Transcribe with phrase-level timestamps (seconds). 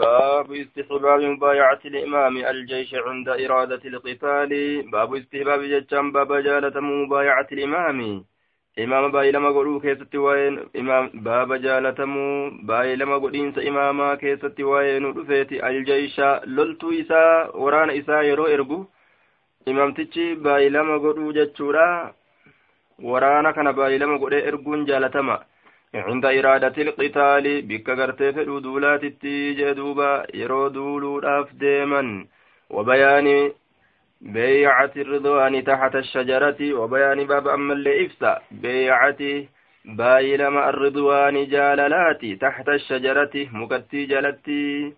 [0.00, 4.51] باب استحباب مبايعة الإمام الجيش عند إرادة القتال
[4.91, 8.25] باب استحباب جتشان باب جالة مبايعة الإمام
[8.79, 11.99] إمام باي لما قلوا كيست وين إمام باب جالة
[12.63, 17.23] باي لما قلين إماما كيست وين رفيت الجيش لولتو إسا
[17.55, 18.85] وران إسا يرو إرقو
[19.67, 22.13] إمام تيجي باي لما قلوا جتشورا
[22.99, 25.37] ورانا كان باي لما قلوا إرقون جالتما
[25.94, 29.04] عند إرادة القتال بك غرتي فدو دولات
[29.58, 32.26] جدوبا يرو دولو ديما
[32.70, 33.52] وبيان
[34.20, 39.22] بيعة الرضوان تحت الشجرة وبيان باب أما اللي إفسا بيعة
[39.84, 44.94] بايلما الرضوان جاللات تحت الشجرة مكتي جالتي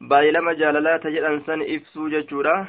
[0.00, 2.66] بايلما جاللات جلنسان إفسو جچورا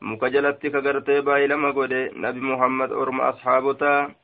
[0.00, 4.14] مكجلتي كغرتي بايلما قد نبي محمد أرم أصحابتا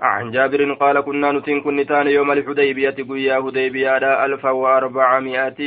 [0.00, 5.60] عن جابر قال كنا نتين كنتان يوم الحديبية قويا هديبية ألفا وأربعمائة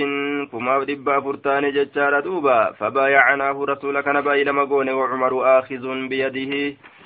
[0.51, 6.53] كما دبا فرتان ججار دوبا فبايعناه رسولك نبا إلى مقون وعمر آخذ بيده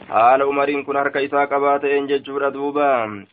[0.09, 3.25] حال عمر كن هرك إسا قبات إن ججور دوبا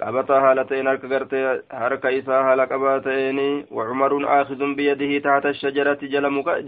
[0.00, 1.34] قبط هالتين هرك قرت
[1.72, 5.98] هرك إسا هال قباتين وعمر آخذ بيده تحت الشجرة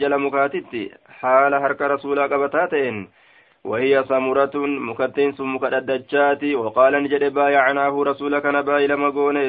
[0.01, 0.73] جل مكاتت
[1.21, 3.09] حال هرك رسول قبتاتين
[3.65, 4.55] وهي سمرة
[4.89, 9.49] مكتين ثم مكددجاتي وقال نجد بايعناه رسولك نباي لما قونه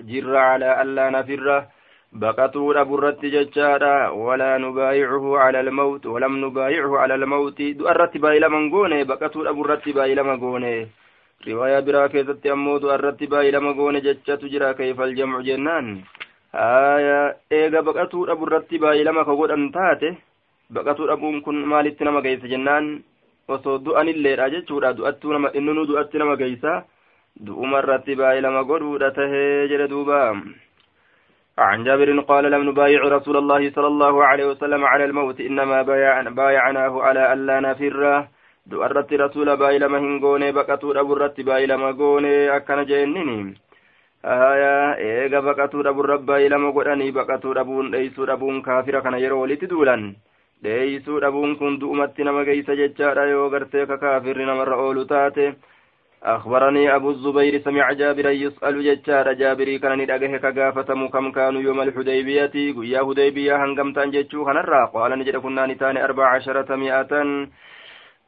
[0.00, 1.68] جر على ألا نفره
[2.12, 9.02] بقتوا أبرت ججارا ولا نبايعه على الموت ولم نبايعه على الموت دؤرت باي لما قونه
[9.02, 10.86] بقتوا أبرت باي لما قونه
[11.48, 15.86] رواية برا كيست أمو دؤرت باي لما قونه ججات جرا كيف الجمع جنان
[16.54, 20.14] آية إيغا بقتوا أبرت باي لما كقول أنتاته
[20.70, 23.02] بقتوا أبون كن مالت نما قيس جنان
[23.55, 26.73] osoo du'anilleedha jechuudha du'attuu nama innunuu du'atti nama geeysa
[27.47, 30.19] du'uma irratti baay'ee lama godhuudha tahee jedhe duuba
[31.59, 35.81] عن جابر قال لم نبايع رسول الله صلى الله عليه وسلم على الموت إنما
[36.31, 38.27] بايعناه على ألا نفره
[38.69, 43.37] du'arratti rasuula baay'ilama hin goone baqatuu dhaburratti baay'ilama goone akkana jeennini
[44.23, 44.73] aya
[45.09, 50.03] eega baqatuu dhaburra baay'ilama godhanii baqatuu dhabuun dheeysuu dhabuun kaafira kana yeroo walitti duulan
[50.63, 55.45] dheeysuu dhabuun kun du'umatti nama geeysa jechaadha yoo gartee ka kaafirri namarra oolu taate
[56.23, 62.45] أخبرني أبو الزبير سمع جابرا يسأل ججار جابري كان ندأجه كغافتم كم كانوا يوم الحديبية
[62.77, 67.11] قيا هديبية هنقمت أن جتشو خنرا قال نجد كنا نتان أربع عشرة مئة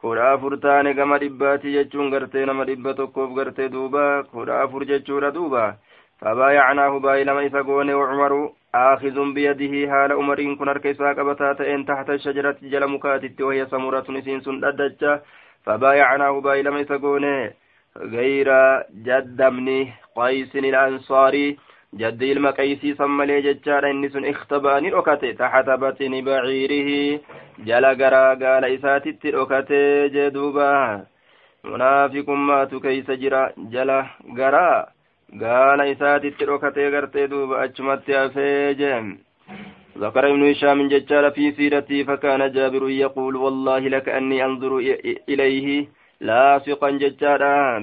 [0.02, 5.76] taane gama dhibbaati jechuun gartee nama dhibba tokkoof gartee duuba kudha afur jechuudha duuba
[6.22, 12.56] فبايعناه بايلما إذا قونه وعمر آخذ بيده حال عمرين كن أركيسا قبتا تئن تحت الشجرة
[12.62, 15.22] جل مكاتت وهي سمرة نسين سنددجة
[15.64, 17.50] فبايعناه بايلما إذا قونه
[17.96, 18.48] غير
[19.06, 21.58] جد من قيس الأنصاري
[21.94, 27.20] جد المقيسي سملي ججار إني سن اختباني ركته تحت بطن بعيره.
[27.58, 31.02] جل غرا قال إساتت ركته جدوبا.
[31.64, 33.90] منافق ما تكيس جرا جل
[34.38, 34.86] غرا
[35.40, 39.12] gaala isaatitti dhokatee gartee duuba achumatti hafee jeen
[39.98, 44.78] ذكر ابن هشام ججال في سيرتي فكان جابر يقول والله لك أني أنظر
[45.28, 45.88] إليه
[46.20, 47.78] لاصقا ججالا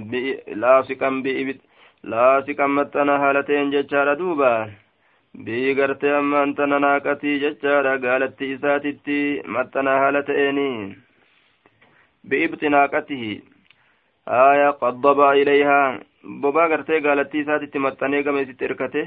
[0.47, 1.59] لاصقا بإبت
[2.03, 4.71] لاصقا متنا هالتين ججالا دوبا
[5.33, 10.59] بيغرتي أما أنت ناقتي ججالا قالت إساتتي متنا هالتين
[12.23, 13.23] بإبت ناقته
[14.27, 19.03] آية قد ضبع إليها bobaa gartee gaalattii isaatitti maxxanee gama isitti irkate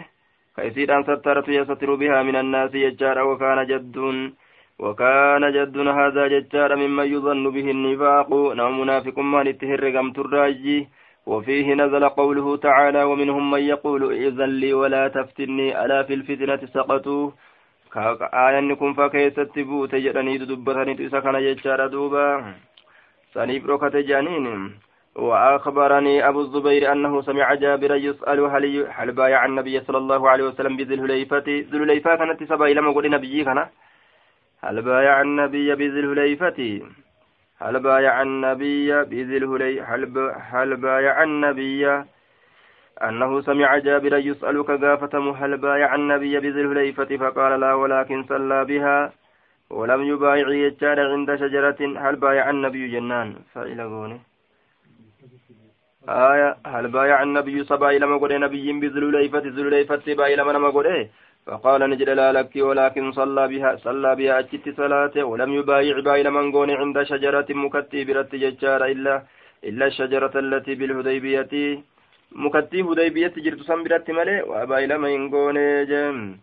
[0.57, 3.29] ka isiidhaan sattaratu yastatiru bihaa min annaasi jechaadha.
[3.31, 4.33] Wakaana jadduun
[4.79, 8.29] وكان جدنا هذا ججار ممن يظن به النفاق
[8.61, 10.89] نوم منافق من اتهرقم تراجي
[11.27, 17.31] وفيه نزل قوله تعالى ومنهم من يقول إذن لي ولا تفتني ألا في الفتنة سقطوا
[18.47, 22.27] آية كن فكيست بوت جرني دبتني تسكن ججار دوبا
[23.35, 24.47] سنيف ركت جانين
[25.17, 30.77] وأخبرني أبو الزبير أنه سمع جابر يسأل هل هل بايع النبي صلى الله عليه وسلم
[30.77, 33.69] بذي الهليفة ذي الهليفة كانت سبا إلى مقول نبي كان.
[34.65, 36.81] هل بايع النبي بذي الهليفة
[37.63, 42.05] هل بايع النبي بذي الهلي هل, هل بايع النبي؟
[43.03, 49.13] أنه سمع جابر يسأل كغافة هل بايع النبي بذي الهليفة فقال لا ولكن صلى بها
[49.71, 51.81] ولم يبايع يجار عند شجرة.
[51.99, 54.32] هل بايع النبي جنان؟ فإلى قونه
[56.09, 61.09] آية هل بايع النبي صبا إلى مقود نبي بذلوليفة ذلوليفة با إلى من مقود
[61.47, 66.31] فقال نجد لا لك ولكن صلى بها صلى بها أجت صلاة ولم يبايع با إلى
[66.31, 69.23] من قون عند شجرة مكتي برت ججار إلا
[69.65, 71.83] إلا الشجرة التي بالهديبية
[72.33, 75.57] مكتي هديبية جرت سنبرت ملي وأبا إلى من قون
[75.91, 76.37] جم.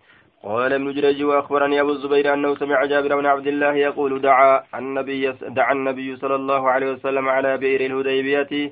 [0.43, 5.31] قال ابن جريج وأخبرني أبو الزبير أنه سمع جابر بن عبد الله يقول دعا النبي
[5.57, 8.71] دعا النبي صلى الله عليه وسلم على بئر الهديبية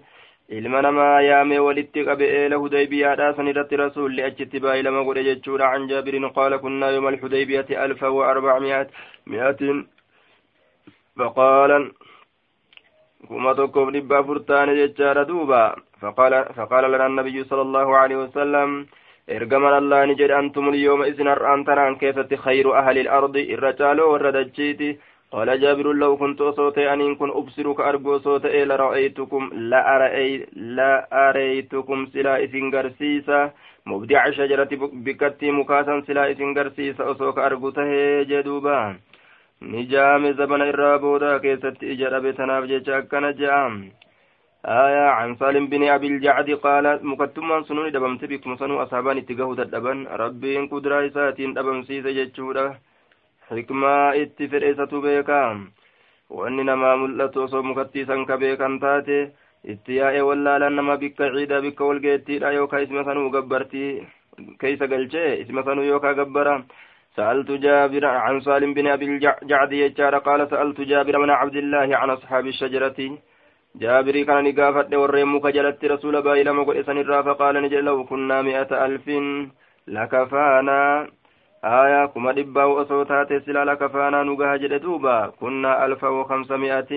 [2.39, 7.75] eela hudaybiyaadhaa san irratti rasuulli achitti baay'ilama godhe jechuudha can jaabirin qaala kunnaa yooma alhudaybiyati
[7.85, 8.93] alfa wa arbacmiat
[9.33, 9.81] mi'atin
[11.19, 11.91] faqaalan
[13.27, 15.61] kuma tokkoof dhibba afur taane jechaadha duuba
[16.01, 18.79] faqaala lana annabiyyu sala allahu alaihi wasalam
[19.27, 24.11] ergaman allah ni jedhe antum lyooma isin har'aan tanaan keessatti khayru ahli ilardi irra caaloo
[24.13, 24.89] warra dachiiti
[25.31, 32.05] قال جابر لو كنت صوتي أن كن أبصرك أرجو صوتي لرأيتكم لا أرأي لا أريتكم
[32.13, 33.51] سلا إسن قرسيسا
[33.85, 34.69] مبدع شجرة
[35.05, 37.71] بكتي مكاسا سلا إسن قرسيسا أصوك أرجو
[38.29, 38.95] جدوبا.
[39.61, 41.37] نجام زبن الرابودا.
[41.37, 43.73] كيست إجر بتناف جاكنا جام
[44.65, 50.07] آية عن سالم بن أبي الجعد قال مكتما سنوني دبمت بكم سنو أصحابان اتقاه دبن
[50.07, 52.65] ربي إن قدرا إساتين دبم سيسا جتشورا
[53.50, 55.46] hikmaa itti fedheessatu beekaa
[56.40, 59.18] wanni namaa mul'atu osoo mukattiisan ka beekan taate
[59.74, 63.90] itti yaa'ee wallaalan nama bikka ciidha bikka walgeettiidha yookaa isma sanuu gabbartii
[64.60, 66.56] keeysa galchee isma sanuu yookaa gabbara
[67.16, 72.10] سألت جابر عن سالم بن أبي الجعد يجار قال سألت جابر من عبد الله عن
[72.10, 72.98] أصحاب الشجرة
[73.82, 78.70] جابري كان نقافت والريم كجلت رسول باي لما قل إسان فقال نجل لو كنا مئة
[78.86, 79.06] ألف
[79.86, 80.80] لكفانا
[81.63, 86.91] آية كما دبا وأصوتات سلالة كفانا نقها جد دوبا كنا ألفا وخمسمائة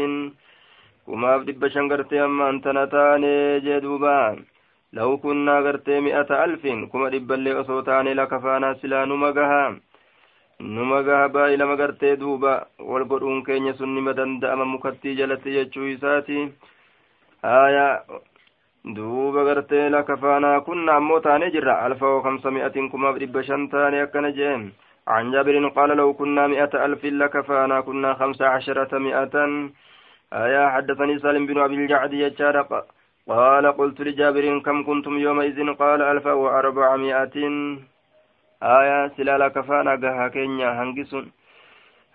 [1.06, 4.44] كما دبا شنقرتي أما أنت نتاني جدوبا
[4.92, 6.62] لو كنا قرتي مئة ألف
[6.92, 9.80] كما دبا اللي أصوتاني لكفانا سلا نمقها
[10.60, 16.52] نمقها باي لما قرتي دوبا والقرؤون كين يسن مدن دأما مكتي جلتي يجويساتي
[17.44, 18.04] آية
[18.84, 21.80] duuba gartee lakafaanaa kunna ammoo taane jirra.
[21.86, 24.32] Alfa وخمسمائة كما dhibba shan taane akkana
[25.08, 29.34] عن جابر قال لو كنا مئة ألف لكفانا كنا خمس عشرة مئة
[30.32, 32.56] آية حدثني سالم بن أبي الجعد يجار
[33.28, 37.36] قال قلت لجابر كم كنتم يومئذ قال ألف وأربعمائة
[38.62, 41.32] آية سلالة كفانا قها كينيا هنجسون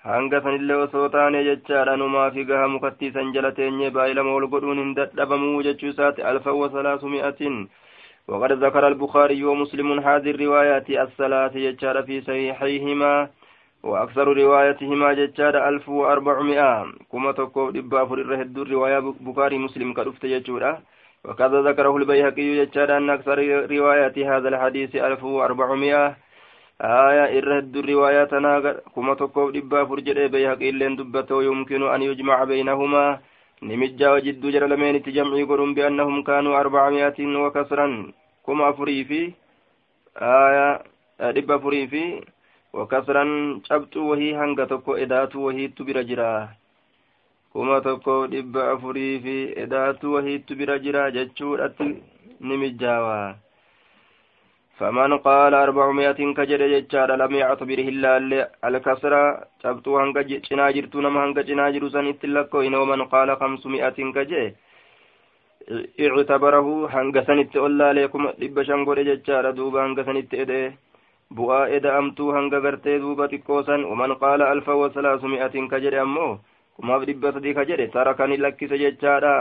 [0.10, 4.94] hanga sanillee osoo taane jechaadha numaa fi gaha mukattiisan jala teenye baay'ilama ol godhuun hin
[5.02, 6.28] dadhabamuu jechuu isaati.
[6.34, 7.66] Alfan wasalaasu mi'atin.
[8.28, 13.30] وقد ذكر البخاري ومسلم هذه الروايات الثلاث ججار في صحيحيهما
[13.84, 20.82] وأكثر روايتهما ججار ألف وأربعمائة كما تقول دبا فرر هدو الرواية بخاري مسلم كرفت ججورة
[21.26, 23.38] وكذا ذكره البيهقي ججار أن أكثر
[23.78, 26.16] روايات هذا الحديث ألف وأربعمائة
[26.80, 32.46] aya irra hedduu riwaayaa tanaa kuma tokkoof dhibba afur jedhee bayhaqiilleen dubbatoo yumkinu an yujmaca
[32.52, 33.20] baynahumaa
[33.62, 38.14] nimijjaa jidduu jara lameenitti jamcii godhun biannahum kaanuu arbaca mi'atin wa kasran.
[38.44, 39.22] kuma afurii fi
[40.32, 40.68] aya
[41.36, 42.04] dhibba afurii fi
[42.74, 46.50] wa kasran cabxuu wahii hanga tokko edaatuu wahiittu bira jira.
[47.54, 51.88] kuma tokkoof dhibba afurii fi edaatuu wahiittu bira jira jechuudhatti
[52.40, 53.36] nimijjaawaa
[54.80, 58.12] فمن قال أربعمائة كجر جتشار لم يعتبره إلا
[58.68, 59.22] الكسرة
[59.64, 64.44] شبتو هنگا جنا جرتو نما هنگا جنا جرسان اتلقو إن ومن قال خمسمائة كجي
[66.06, 70.62] اعتبره هنگا سنت أولا لكم لب شنقر جتشار دوبا هنگا سنت إده
[71.34, 76.40] bu'aa eda'amtuu hanga gartee duuba xiqqoosan waman qaala alfa wasalaasu mi'atin ka jedhe ammoo
[76.78, 79.34] kumaaf dhibba sadii ka jedhe tarakani lakkise jechaadha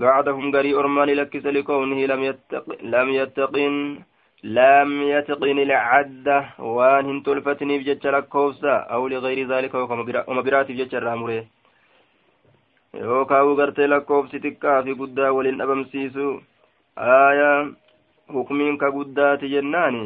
[0.00, 2.06] bacdahum garii ormaani lakkise likownihi
[2.94, 3.76] lam yattaqin
[4.44, 9.74] لم يتقن العدة وان هن تلفتني بجتش لكوفسا أو لغير ذلك
[10.28, 11.48] وما براتي بجتش الراموري.
[12.94, 16.26] yookaan gartee lakkoofsi xiqqaa fi guddaa waliin dhabamsiisu
[16.96, 17.66] aayaa
[18.34, 20.04] hukmiin ka guddaati jennaani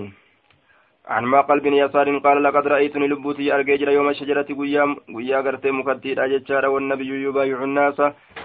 [1.08, 6.24] عن معقل بن يسار قال لقد رأيتني لبوتي أرجع يوم الشجرة قيام قيا قرتي مكتي
[6.24, 8.00] أجتشار والنبي يبايع الناس.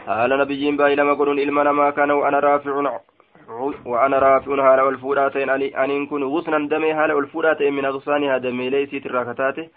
[0.07, 2.73] قال نبي باي لما قلون إلما ما كان وأنا رافع
[3.85, 9.69] وأنا رافع هالا والفوراتين أن كن غصنا دمي هالا والفوراتين من أغصانها دمي ليسي تراكتاته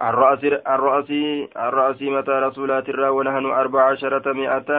[0.00, 1.10] الرأس الرأس
[1.56, 4.70] الرأس متى رسولات الرا ونحن أربع عشرة مئة.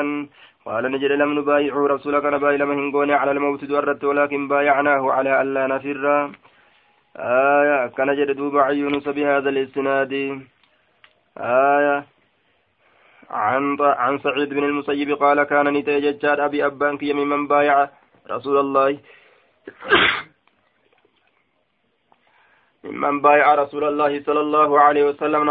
[0.65, 5.67] قال نجد لم نبايع رسولك نبايع لم هنقوني على الموت دورت ولكن بايعناه على ألا
[5.67, 6.31] نفر
[7.17, 7.88] آية.
[7.88, 10.13] كان جد دوب يونس بهذا الإسناد
[11.38, 12.05] آية.
[13.29, 17.89] عن عن سعيد بن المسيب قال كان نتيجة أبي أبان كي ممن بايع
[18.31, 18.98] رسول الله.
[22.84, 25.41] ممن بايع رسول الله صلى الله عليه وسلم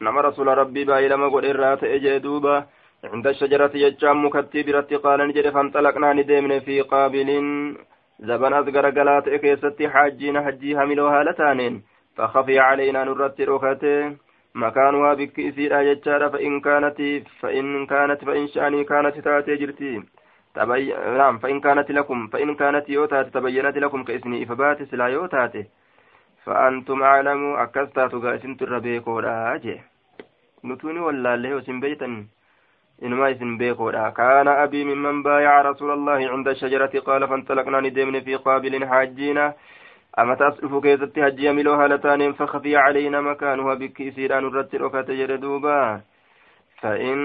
[0.00, 2.66] نما رسول ربي باي لما قل إرات إجدوبا
[3.04, 7.28] عند الشجرة يجام مكتب رت قال نجد فانطلقنا ندمن في قابل.
[8.20, 11.82] زبن أصغر قلات إكيست حاجين حجي هملو هالتانين.
[12.16, 14.16] فخفي علينا نرت ركته
[14.54, 16.98] مكانها بك إسيرا جتشارا فإن كانت
[17.40, 20.02] فإن كانت فإن شأني كانت تاتي جرتي.
[20.54, 20.94] تبي...
[20.94, 25.54] نعم فإن كانت لكم فإن كانت يوتات تبينت لكم كإسني إفبات سلا يوتات
[26.44, 29.80] فأنتم أعلموا أكستا تغاسن تربيكو راجي
[30.64, 32.26] نتوني ولا اللي وسن بيتن
[33.02, 38.34] إنما إسن بيكو كان أبي ممن بايع رسول الله عند الشجرة قال فانطلقنا ندمن في
[38.34, 39.54] قابل حاجينا.
[40.18, 46.00] أما تصرف كيست هجي ملو هالتان فخفي علينا مكانها بك سيران الرد ركت جردوبا
[46.80, 47.18] فإن,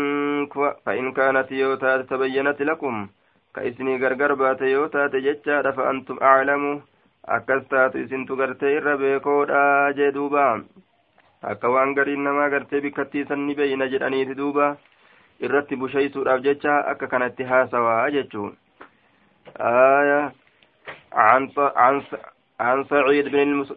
[0.86, 3.07] فإن كانت يوتا تبينت لكم
[3.56, 6.79] كإسني غرغر بات يوتا تججا فأنتم أعلموا
[7.25, 10.63] أكستات إسنت غرتي ربيكودا جدوبا
[11.41, 14.65] akka waan gariin namaa gartee bikkattii sanni beeyna jedhaniiti duuba.
[15.46, 18.51] Irratti busheysuudhaaf jecha akka kanatti haasawaa jechuun
[22.60, 23.27] عن سعيد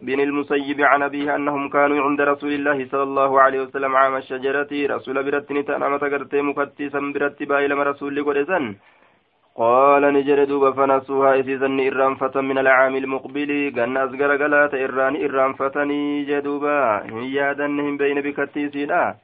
[0.03, 4.71] بن المسيب عن أبيه أنهم كانوا عند رسول الله صلى الله عليه وسلم عام الشجرة
[4.73, 8.59] رسول برتني تنام تقرتي مكتسا برت بايلم رسول قرسا
[9.57, 11.35] قال نجر دوبا فنسوها
[11.89, 13.73] إرام فتن من العام المقبل.
[13.77, 17.03] قن أزقر قلات إران إرام فتني جدوبا.
[17.13, 19.17] هيادنهم بين بكتيسنا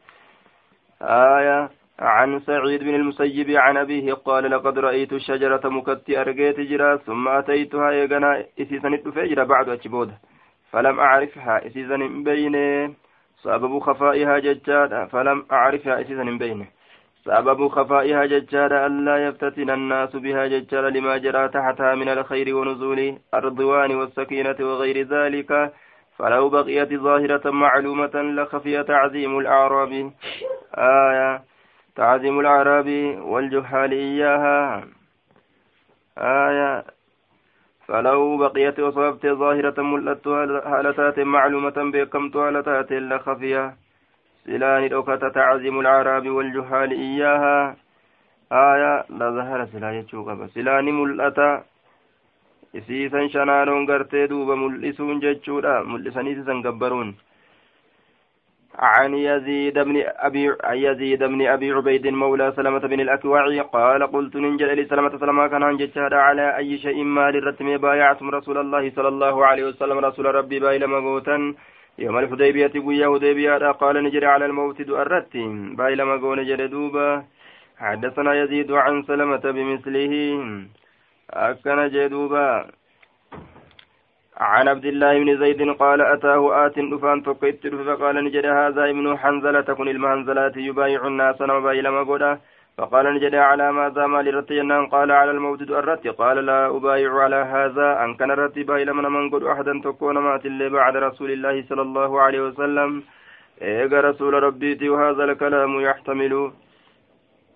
[1.02, 7.28] آية عن سعيد بن المسيب عن أبيه قال لقد رأيت الشجرة مكتي أرقيت جرا ثم
[7.28, 10.10] أتيتها يغنى إسيسا فجر بعد أجبود
[10.70, 12.56] فلم أعرفها إسيسا بين.
[13.42, 15.04] سبب خفائها ججادا.
[15.06, 16.66] فلم أعرفها إسيسا بينه
[17.28, 23.90] سبب خفائها ججادا ألا يفتتن الناس بها ججادا لما جرى تحتها من الخير ونزول الرضوان
[23.96, 25.72] والسكينة وغير ذلك
[26.18, 30.12] فلو بقيت ظاهرة معلومة لخفي تعظيم الأعراب.
[30.74, 31.42] آية.
[31.96, 32.88] تعظيم الأعراب
[33.32, 34.84] والجهال إياها.
[36.18, 36.84] آية.
[37.86, 40.28] فلو بقيت وصفت ظاهرة ملت
[40.72, 43.87] هالتات معلومة بكمت هالتات لخفية.
[44.48, 47.76] سلان دوكة تعظيم الأعراب والجهال إياها.
[48.52, 51.50] آية لا ظهر سلا يجوك سلان ملأتا
[52.78, 57.16] isiisan shanaanoon gartee duuba mul'isuun jechuudha mul'isanii isan gabbaruun
[58.78, 64.68] عن يزيد بن أبي يزيد بن أبي عبيد مولى سلمة بن الأكوع قال قلت ننجل
[64.78, 69.64] لسلمة سلمة كان جتشهد على أي شيء ما للرتم بايعتم رسول الله صلى الله عليه
[69.68, 71.54] وسلم رسول ربي بايل مغوتا.
[71.98, 75.36] يوم الحديبية قويا هديبية قال نجري على الموت دؤرت
[75.78, 77.24] بايل مغون جلدوبا
[77.78, 80.12] حدثنا يزيد عن سلمة بمثله.
[81.30, 82.70] أكن جدوبا
[84.36, 89.60] عن عبد الله بن زيد قال أتاه آت دفان فقيت فقال نجد هذا ابن حنزلة.
[89.60, 92.38] تكون المهنزلات يبايع الناس نما لما قولا
[92.78, 94.60] فقال نجد على ماذا ما لرتي
[94.94, 98.04] قال على الموت الرت قال لا أبايع على هذا.
[98.04, 101.82] أن كان رتي بايل من من قد أحدا تكون مات اللي بعد رسول الله صلى
[101.82, 103.02] الله عليه وسلم.
[103.62, 106.32] إيقى رسول ربي وهذا الكلام يحتمل.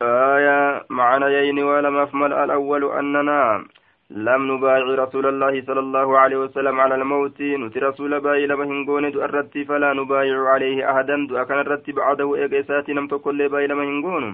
[0.02, 0.58] آية
[0.90, 3.64] معنيين ولم أفمل الأول أننا
[4.10, 7.40] لم نبايع رسول الله صلى الله عليه وسلم على الموت.
[7.40, 11.16] نتي رسول باي لما هنغون الرتي فلا نبايع عليه أحدا.
[11.30, 14.26] دعا كان الرتي بعده إيقاسات نم تقول باي لما هنغون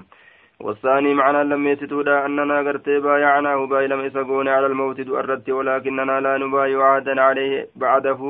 [0.65, 6.33] والثاني معنى لم يتتودا أننا قرتي بايعناه باي لما إسقون على الموت الرتي ولكننا لا
[6.43, 8.21] نبايع أحدا عليه بعده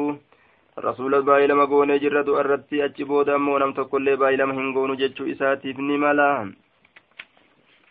[0.87, 5.73] رسول باي لما قون جرد الرتي أجبودا مو نم تقول باي لما هنغون جتشو إساتي
[5.73, 6.29] فني ملا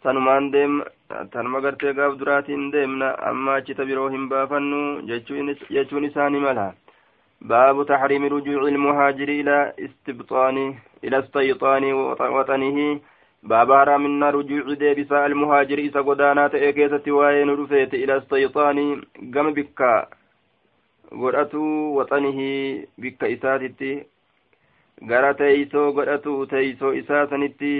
[0.03, 6.67] tanuma gartee gaaf duraatiin deemna amma achita biroo hin baafannu jechuun isaani mala
[7.53, 10.67] baabu taxriimi rujuuci ilmuhaajiri ilaa istibxaani
[11.09, 11.91] ila istayxaani
[12.37, 12.87] waxanihi
[13.43, 18.87] baaba haraaminaa rujuuci deebisaa almuhaajiri isa godaanaa ta'e keessatti waa'ee nu dhufeete ila istayxaani
[19.37, 19.91] gama bikka
[21.23, 22.49] godhatuu waxanihi
[23.05, 23.93] bikka isaatitti
[25.13, 27.73] gara teeysoo godhatu teeysoo isaa sanitti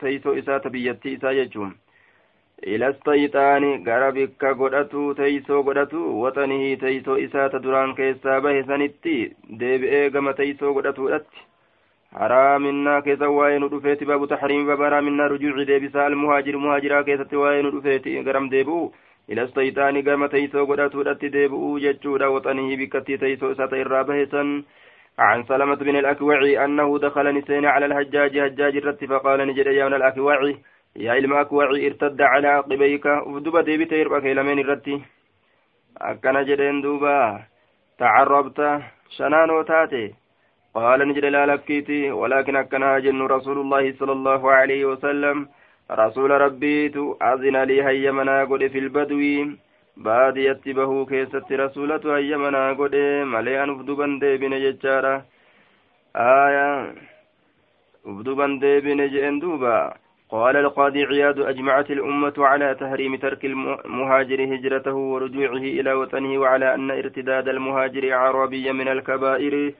[0.00, 1.72] teeysoo isaa ta biyyattii isaa jechuun.
[2.74, 9.16] Ilastayxaani gara bikka godhatu teeysoo godhatu waxanihii teeysoo isaa ta duraan keessaa bahe sanitti
[9.62, 11.44] deebi'ee gama teeysoo godhatuudhatti
[12.20, 17.66] haraaminaa keessa waa'ee nu dhufeeti baabu taxriimi baaba haraaminaa rujuuci deebisaa almuhaajir muhaajiraa keessatti waa'ee
[17.66, 18.80] nu dhufeeti garam deebi'u
[19.34, 24.56] ilastayxaani gama teeysoo godhatuudhatti deebi'uu jechuudha waxanihii bikkattii teeysoo isaa ta irraa bahe san
[25.18, 29.94] عن سلمة بن الأكوع أنه دخل نسين على الحجاج حجاج الرت فقال نجد يا من
[29.94, 30.54] الأكوع
[30.96, 34.88] يا علم أكوع ارتد على عقبيك ودب ديبت يربك لمن الرت
[35.98, 37.42] أكن جدين دوبا
[37.98, 38.60] تعربت
[39.16, 40.14] شنان تاتي
[40.74, 45.48] قال نجد لا لكيتي ولكن أكن جن رسول الله صلى الله عليه وسلم.
[45.90, 49.22] رسول ربي أذن لي هيا منا في البدو.
[49.96, 53.02] baadiyatti bahuu keessatti rasuulatu hayyamanaa godhe
[53.34, 55.12] malee anuuf duban deebine jechaadha
[56.16, 56.94] آية.
[58.04, 59.94] ودوبا ديبين جئن دوبا
[60.30, 66.90] قال القاضي عياد أجمعت الأمة على تحريم ترك المهاجر هجرته ورجوعه إلى وطنه وعلى أن
[66.90, 69.74] ارتداد المهاجر عربيا من الكبائر.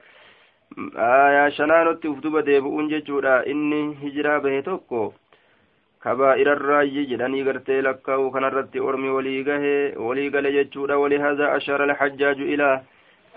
[0.97, 5.13] آية ufduba deebi'uun jechuudha inni hijiraa bahe tokko
[6.05, 9.75] kabaa'irarraayyi jedhanii gartee lakkaa'u kanarratti ormi walii gahe
[10.07, 12.81] walii gale jechuudha walihaadha ashara alxajjaaju ilaa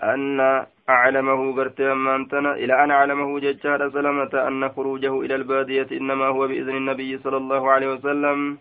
[0.01, 6.47] anna أعلمه قرت أمانتنا إلى أن أعلمه ججار سلمة أن خروجه إلى البادية إنما هو
[6.47, 8.57] بإذن النبي صلى الله عليه وسلم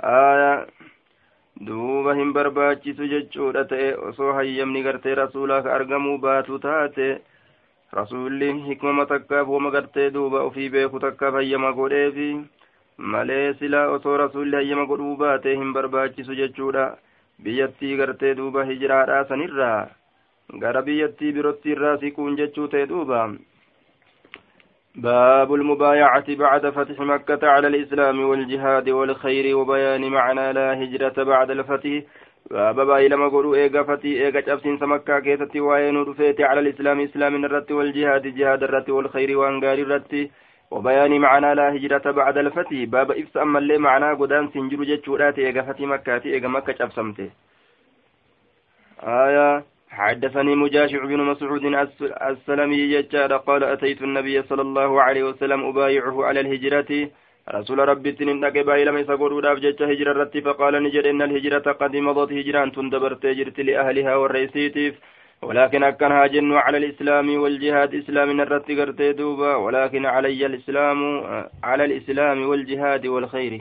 [0.00, 0.66] آية
[1.66, 7.06] duuba hin barbaachisu jechuudha ta'e osoo hayyamni gartee rasuulaa ka argamuu baatu taate
[7.98, 12.28] rasuulli hikmama takkaaf wama gartee duuba ofii beeku takkaaf hayyama godheefi
[13.14, 16.86] malee silaa osoo rasuulli hayyama godhuu baate hin barbaachisu jechuudha
[17.48, 19.80] biyyattii gartee duuba hijiraadhaa sanirraa
[20.64, 23.26] gara biyyattii birootti irraa siquun jechuu ta'e duuba
[24.96, 31.90] باب المبايعة بعد فتح مكة على الإسلام والجهاد والخير وبيان معنى لا هجرة بعد الفتح
[32.50, 37.44] باب باي لما قولوا إيغا فتي إيغا جابسين سمكة كيستي وين رفيت على الإسلام إسلام
[37.44, 40.30] الرت والجهاد جهاد الرت والخير وانقار الرت
[40.70, 45.62] وبيان معنى لا هجرة بعد الفتح باب إفس أما اللي معنى قدان سنجر جتشورات إيغا
[45.62, 47.30] فتي مكة إيغا مكة جابسمته
[49.02, 51.64] آية حدثني مجاشع بن مسعود
[52.30, 57.10] السلمي ججار قال أتيت النبي صلى الله عليه وسلم أبايعه على الهجرة
[57.48, 61.96] رسول ربي تنين باي لم يسقروا داف جج هجرة رتي فقال نجد إن الهجرة قد
[61.96, 64.94] مضت هجران تندبرت هجرت لأهلها والرئيسيتيف
[65.42, 69.54] ولكن أكنها جن على الإسلام والجهاد إسلام الرت قرتي دوبا.
[69.54, 70.98] ولكن علي الإسلام
[71.64, 73.60] على الإسلام والجهاد والخير.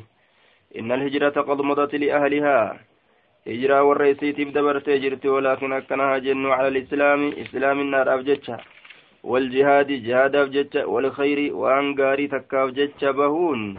[0.80, 2.80] إن الهجرة قد مضت لأهلها.
[3.46, 8.22] hijiraa warra isiitiif dabartee jirti walaakin akkanahaa jennu cala alislaami islaaminaadhaaf
[9.24, 13.78] jecha waljihaadi jihaadaaf jecha walkhayri waan gaarii takkaaf jecha bahuun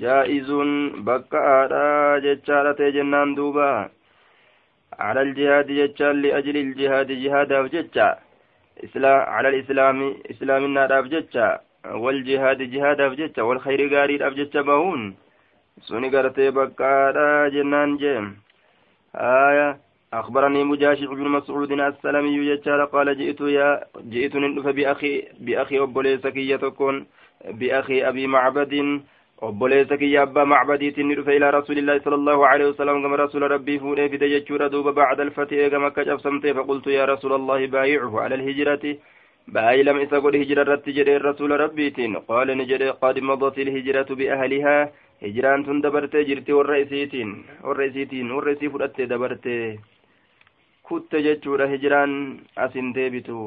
[0.00, 3.90] jaa'izuun bakka aadha jechaadha ta'e jennaan duuba
[4.96, 8.18] cala aljihaadi jechaan liajli iljihaadi jihaadaaf jecha
[8.92, 11.60] cala alislaami islaaminaadhaaf jecha
[12.04, 15.14] waljihaadi jihaadaaf jecha walkhayri gaariidhaaf jecha bahuun
[15.80, 18.20] suni gartee bakka aadha jennaan jee
[19.14, 26.36] آية أخبرني مجاشع بن مسعود السلمي يجار قال جئت يا جئت ندف بأخي بأخي أبوليسك
[26.36, 27.06] يتكون
[27.58, 29.00] بأخي أبي معبد.
[29.42, 33.78] أبوليسك يا أبا معبدي تندف إلى رسول الله صلى الله عليه وسلم كما رسول ربي
[33.78, 38.34] فوني في دجتشور دوب بعد الفتح كما كجف سمتي فقلت يا رسول الله بايعه على
[38.34, 38.96] الهجرة.
[39.48, 41.88] باي لم إسقل هجرة رتجري الرسول ربي
[42.28, 44.92] قال نجري قد مضت الهجرة بأهلها.
[45.22, 47.30] hijiraan tun dabartee jirti warra isiitiin
[47.62, 49.78] warra isiitiin warra isii fudhattee dabarte
[50.92, 52.16] kutte jechuudha hijiraan
[52.66, 53.44] asin deebitu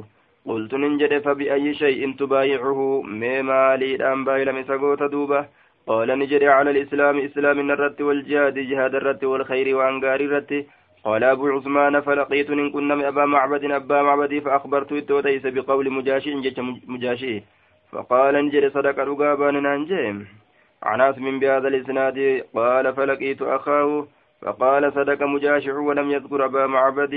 [0.50, 2.88] qultun hin jedhe fabi'ayyi shay'in tubaayicuhu
[3.24, 5.46] mee maaliidhaan baay'ilame isa goota duuba
[6.32, 10.66] jedhe cala alislaami islaamin irratti waljihaadi jihaada irratti walkhayri waan gaarii irratti
[11.06, 16.36] قال أبو عثمان فلقيت إن كنا أبا معبد أبا معبدي فأخبرت التوتيس بقول مجاشي
[16.88, 17.44] مجاشي
[17.92, 20.28] فقال انجل صدق رقابان نانجيم
[20.84, 24.08] عن عاصم بهذا الإسناد قال فلقيت أخاه
[24.46, 27.14] فقال صدق مجاشع ولم يذكر أبا معبد.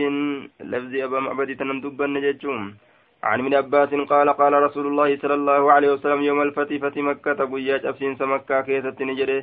[0.73, 2.75] لفظ أبا معبد تنندب النججوم
[3.23, 7.39] عن من عباس قال قال رسول الله صلى الله عليه وسلم يوم الفتح فتح مكة
[7.53, 9.39] قياج أفسين سمكة كيسة نجري.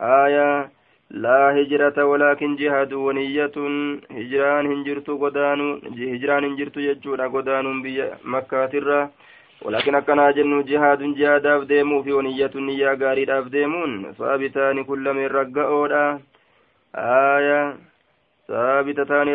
[0.00, 0.70] آية
[1.10, 3.56] لا هجرة ولكن جهاد ونية.
[4.18, 5.60] هجران هنجرت قدان
[6.14, 9.08] هجران هنجرت يجور قدان بي مكة ترى.
[9.62, 13.90] ولكن أكنا جن جهاد جهاد أفديمو في ونية نية غاري أفديمون.
[14.18, 16.04] ثابتان كل من رقاؤدا
[16.94, 17.76] آية
[18.48, 19.28] ثابتتان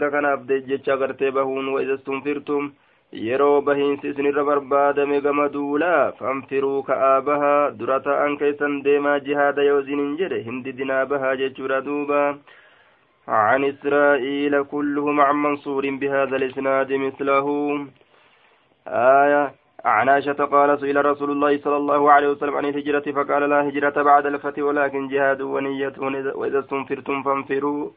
[0.00, 2.72] كان أفدي جتشا غرتي بهون وإذا استنفرتم
[3.14, 9.76] yeroo bahiinsi isinirra barbaadame gama duulaa fanfiruu ka'aa bahaa dura ta'an keessan deemaa jihaada yoo
[9.82, 12.22] isinin jedhe hin didinaa bahaa jechuudha duuba
[13.28, 17.46] عن إسرائيل كلهم عن منصور بهذا الإسناد مثله
[18.86, 23.68] آية عن عائشة قال سئل رسول الله صلى الله عليه وسلم عن الهجرة فقال لا
[23.68, 25.92] هجرة بعد الفتح ولكن جهاد ونية
[26.34, 27.90] وإذا استنفرتم فانفروا.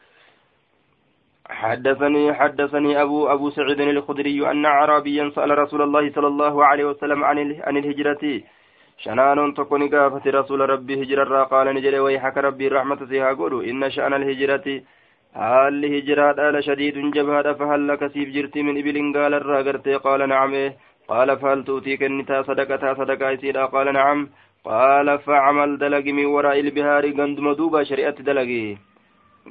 [1.50, 7.24] حدثني حدثني أبو أبو سعيد الخدري أن أعرابيا سأل رسول الله صلى الله عليه وسلم
[7.24, 8.42] عن عن الهجرة.
[8.98, 14.14] شنان تكون قافة رسول ربي هجرة قال نجري ويحك ربي رحمة سيها قولوا إن شأن
[14.14, 14.82] الهجرة
[15.38, 20.64] haalli hijiraadhaala shadiidun jabaadha fahal laka siif jirti min ibilin gaalarraa gartee qaala nacame
[21.12, 24.24] qaala fahal tuutii kennitaa sadaqataa sadaqaa isiidha qaala nacam
[24.70, 28.64] qaala facamal dalagi min waraa'i ilbihaari ganduma duuba shari'atti dalagi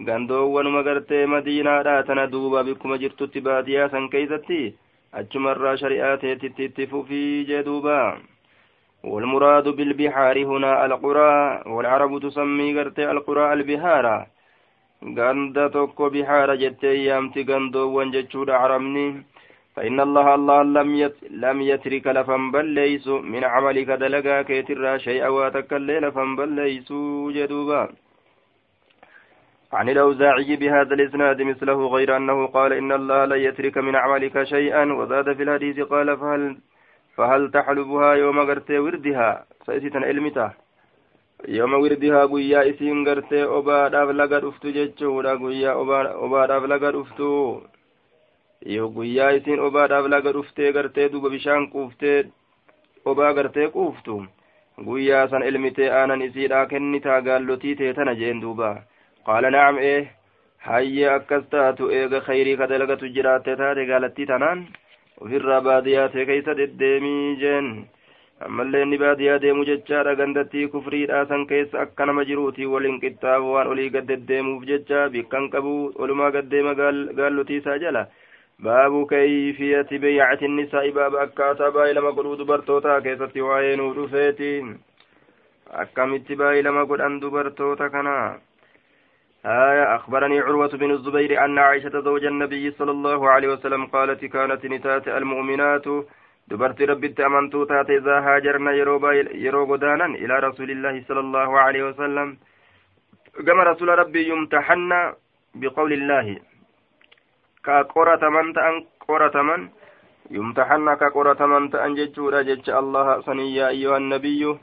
[0.08, 4.62] gandoowwanuma gartee madiinaadha tana duuba bikkuma jirtutti baadiyaa san keeysatti
[5.20, 8.18] أجمر شريعات تتتف في جدوبا
[9.04, 14.26] والمراد بالبحار هنا القرى والعرب تسمي قرتي القرى البهارة
[15.16, 19.06] ganda tokko bihaara jettee yaamti gandoowwan jechuudha caramni
[19.76, 26.00] فإن الله الله لم يت لم يترك لفن بليس من عملك دلقا كيترا شيئا واتكلي
[26.00, 26.88] لفن بليس
[27.36, 27.82] جدوبا.
[29.72, 34.84] عن الأوزاعي بهذا الإسناد مثله غير أنه قال إن الله لا يترك من عملك شيئا
[34.92, 36.56] وزاد في الحديث قال فهل
[37.16, 40.50] فهل تحلبها يوم غرت وردها؟ سيسيتا علمته
[41.48, 45.74] yooma wirdihaa guyyaa isiin gartee obaadhaaf laga dhuftu jechuudha guyyaa
[46.24, 46.92] obaadhaaf laga
[48.64, 52.24] dhuftu guyyaa isiin obaadhaaf laga dhuftee gartee duuba bishaan quuftee
[53.04, 54.16] obaa gartee quuftu
[54.86, 58.70] guyyaa san ilmitee aanan isiidhaa kennitaa gaallotii tee tana jeen duuba
[59.26, 59.98] qaala nacam ee
[60.68, 64.66] hayyee akkas taatu eega khayrii ka dalagatu jiraatte taate gaalattii tanaan
[65.20, 67.70] ofirraa baadiyaa tee keeysa deddeemii jeen
[68.46, 73.70] ammallee inni baadiyaa deemu jechaadha gandattii kufriidhaa san keessa akka nama jiruuti waliin qixxaabu waan
[73.74, 78.06] olii gaddeddeemuuf jecha bikkan qabu olumaa gaddeema gaallotiisaa jala
[78.64, 84.50] baabu kayfiyati beeyacati nisaa'i baaba akkaataa baay'ee lama godhuu dubartootaa keessatti waa'ee nuu dhufeeti
[85.84, 88.16] akkamitti baay'ee lama godhan dubartoota kana
[89.46, 94.66] آية أخبرني عروة بن الزبير أن عائشة زوج النبي صلى الله عليه وسلم قالت كانت
[94.66, 95.86] نتات المؤمنات
[96.50, 102.36] dubartii rabbitti amantuu taate izaa haajarna yeroo godaanan ilaa rasuulillaahi sala allaahu aleyhi wasalam
[103.44, 104.98] gama rasula rabbii yumtaxanna
[105.58, 106.36] biqawlillaahi
[107.66, 109.68] ka qorataman ta'an qorataman
[110.30, 114.58] yumtaxanna ka qorataman ta'an jechuudha jecha allaha sanii yaa ayyuha annabiyyu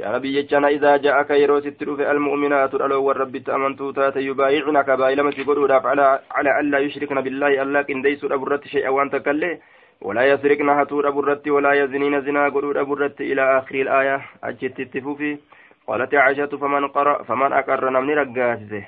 [0.00, 5.44] yaa nabii jechana idaa ja'aka yeroo sitti dhufe almu'minaatu dhaloowwan rabbitti amantuu taate yubaayicnaka baay'ilamasi
[5.50, 9.54] godhuudhaaf calaa allaa yushrikna billaahi allaa qindeeysuudha burratti shay'a waan takkaillee
[10.02, 15.38] ولا يسرقن هتور أبرت ولا يزنين زنا قرود أبرت إلى آخر الآية أجت التفوفي
[15.86, 18.84] قالت عائشة فمن قرأ فمن أقر نمني رقاسسه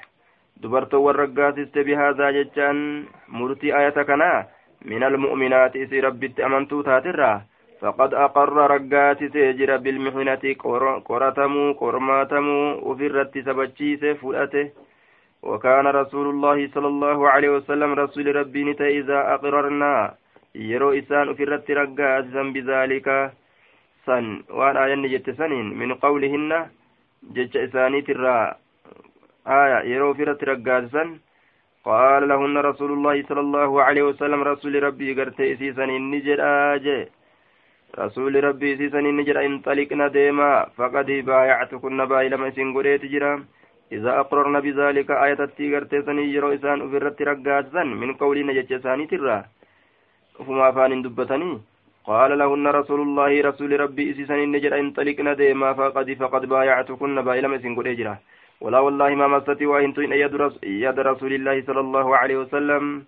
[0.62, 4.46] دبرت والرقاسست بهذا ججان مرتي آية كنا
[4.84, 7.42] من المؤمنات إسي ربت أمنتو تاترا
[7.80, 10.44] فقد أقر رقاسسه جر بالمحنة
[11.08, 14.66] قرتمو قرماتمو وفرت سبتشيس فلأته
[15.42, 20.14] وكان رسول الله صلى الله عليه وسلم رسول ربي نتا إذا أقررنا
[20.54, 23.14] yeroo isaan ufirratti raggaasisan bizaalika
[24.06, 26.58] san waan aayanni jette saniin min qawlihinna
[27.34, 28.63] jecha isaaniitirraa aya
[29.46, 31.18] yeroo ufirratti raggaasisan
[31.85, 37.09] qaala lahunna rasuulu llaahi sala allahu aleyhi wasalam rasuli rabbii garte isiisan inni jedhaa jee
[38.00, 43.35] rasuli rabbii isiisan inni jedha inxaliqna deemaa faqad baayactukunna baay'ilama isin godheeti jira
[43.92, 49.44] إذا أقررن بذلك آية تتيغرتي سني يرو إسان أفرت رقاسا من قولنا جتش ساني ترى
[50.40, 51.61] ufuma afaanin dubbatanii
[52.09, 57.76] qaala lahunna rasuulullaahi rasuuli rabbii isiisan inni jedha inxaliqna deemaa faqad faqad baayactukunna baay'ilama isin
[57.78, 58.14] godhee jira
[58.60, 63.04] walaa wallaahi maa massati waa hintuin yada rasuulillaahi sala allahu aleyhi wasalam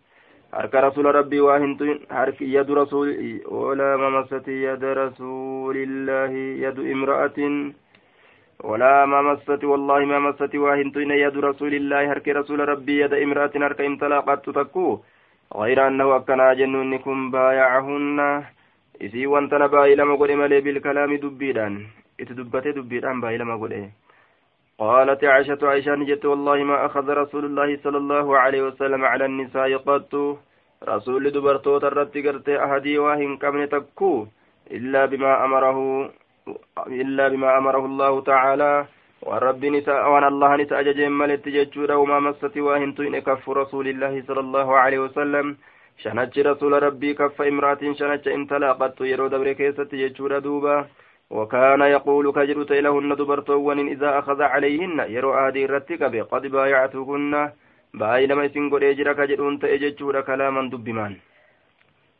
[0.52, 3.10] harka rasuula rabbii waa hintuin harki yadu rasuul
[3.50, 7.74] walaa maa massati yada rasuulillaahi yadu imra'atin
[8.64, 13.52] ولا ما مست والله ما مست واهنتين يد رسول الله هرك رسول ربي يد امرأة
[13.52, 14.88] هرك انطلقت تكو
[15.60, 18.18] غير أنه أكنا جنون كن بايعهن
[19.00, 21.74] isii wanta na baay'ilama godhe malee bilkalaami dubbiidhaan
[22.18, 23.80] itti dubbate dubbiidhaan baay'ilama godhe
[24.78, 29.76] قالت عائشة عائشة نجت والله ما أخذ رسول الله صلى الله عليه وسلم على النساء
[29.76, 30.12] قط.
[30.88, 34.26] رسول دبرتو ترت قرت أهدي واهن كمن تكو.
[34.70, 35.78] إلا بما أمره
[36.86, 38.86] إلا بما أمره الله تعالى.
[39.22, 41.48] ورب نساء وأن الله نساء ججين ملت
[41.90, 45.56] وما مست واهنت إن كف رسول الله صلى الله عليه وسلم.
[46.02, 49.94] شنج رسول ربي كف امرأة شنج إن تلاقت يرو دبر كيست
[50.46, 50.76] دوبا.
[51.30, 57.50] وكان يقول كجرت لهن دبرتوان إذا أخذ عليهن يرو آدي رتك قد بايعتهن.
[57.94, 61.16] بأي لما يسن قد يجرى كجرون تأججورا كلاما دبمان.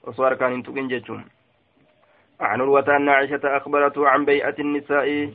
[0.05, 1.25] وصار كان انتقن ججون.
[2.41, 5.31] عن الوتان عائشة أخبرته عن بيئة النساء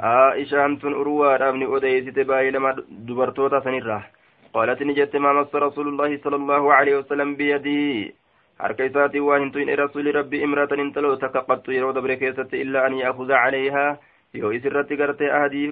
[0.00, 4.06] عائشان تن أروى أبني أديست باي لما دبرتوتا سنرة
[4.54, 8.14] قالت نجت ما مس رسول الله صلى الله عليه وسلم بيدي.
[8.62, 12.84] Harka isaatiin waa hin tuyne rasuuli rabbi imratan intalo takka qattu yeroo dabre keessatti illaa
[12.90, 13.96] an yaakuza calayhaa
[14.42, 15.64] yoo isirratti gartee ahadii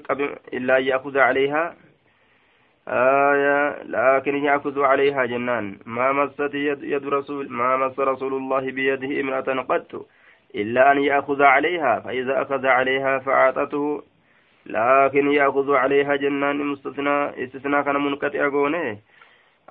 [0.61, 1.69] illaa an yaakuza calayhaa
[2.89, 9.21] آية لكن يأخذ عليها جنان ما مست يد, يد رسول ما مس رسول الله بيده
[9.21, 10.07] امرأة قط
[10.55, 14.03] إلا أن يأخذ عليها فإذا أخذ عليها فأعطته
[14.67, 18.99] لكن يأخذ عليها جنان مستثنى استثناء كان منقطع قونه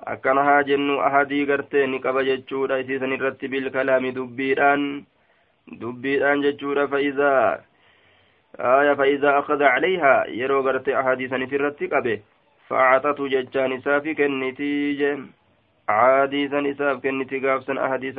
[0.06, 4.84] akkana haa jennu ahadii gartee ni qaba jechuudha isiisan irratti bilkalaami dubbiidhaan
[5.80, 7.58] dubbiidhaan jechuudha fa'iizaa
[8.74, 12.14] aya fa'iizaa akhada calayhaa yeroo gartee ahadii sanif irratti qabe
[12.68, 15.12] fa'axatu jechaan isaafi kennitii je
[15.88, 18.12] ahadii san isaaf kenniti gaafsan ahadii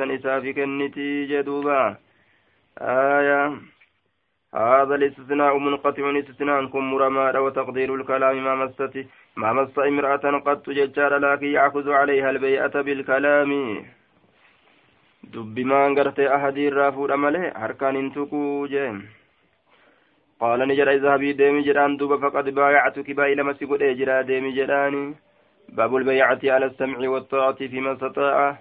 [4.54, 11.16] هذا الاستثناء منقطع استثناء كن مرمى وتقدير الكلام ما مست ما مس امرأة قد تججار
[11.18, 13.50] لكن يأخذ عليها البيئة بالكلام.
[15.24, 18.66] دب ما انقرت أحدي الرافور أمله حركان انتقو
[20.40, 25.14] قال نجر إذهبي ديمي جران دوب فقد بايعتك بأي لما سيقول اجرا ديمي جراني
[25.68, 28.58] باب البيعة على السمع والطاعة فيما استطاع.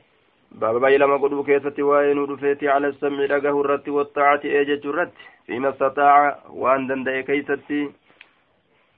[0.51, 5.11] باب باي لما قلوا كيستي وين رفيتي على السمع لقه الرت والطاعة ايجج الرت
[5.47, 7.89] فيما استطاع وان دندئ كيستي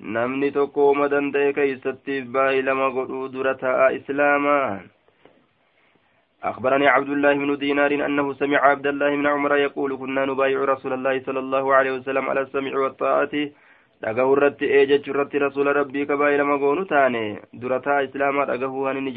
[0.02, 4.82] namni tokko uma danda'e keeysattiif baay'ee lama godhuu dura ta'a islaamaa
[6.44, 10.94] أخبرني عبد الله بن دينار أنه سمع عبد الله بن عمر يقول كنا نبايع رسول
[10.94, 13.34] الله صلى الله عليه وسلم على السمع والطاعة
[14.02, 19.14] dhagahu irratti ee jechuu irratti rasuula rabbii kabaa'ee lama goonu taane durataa islaamaa dhagahuu hani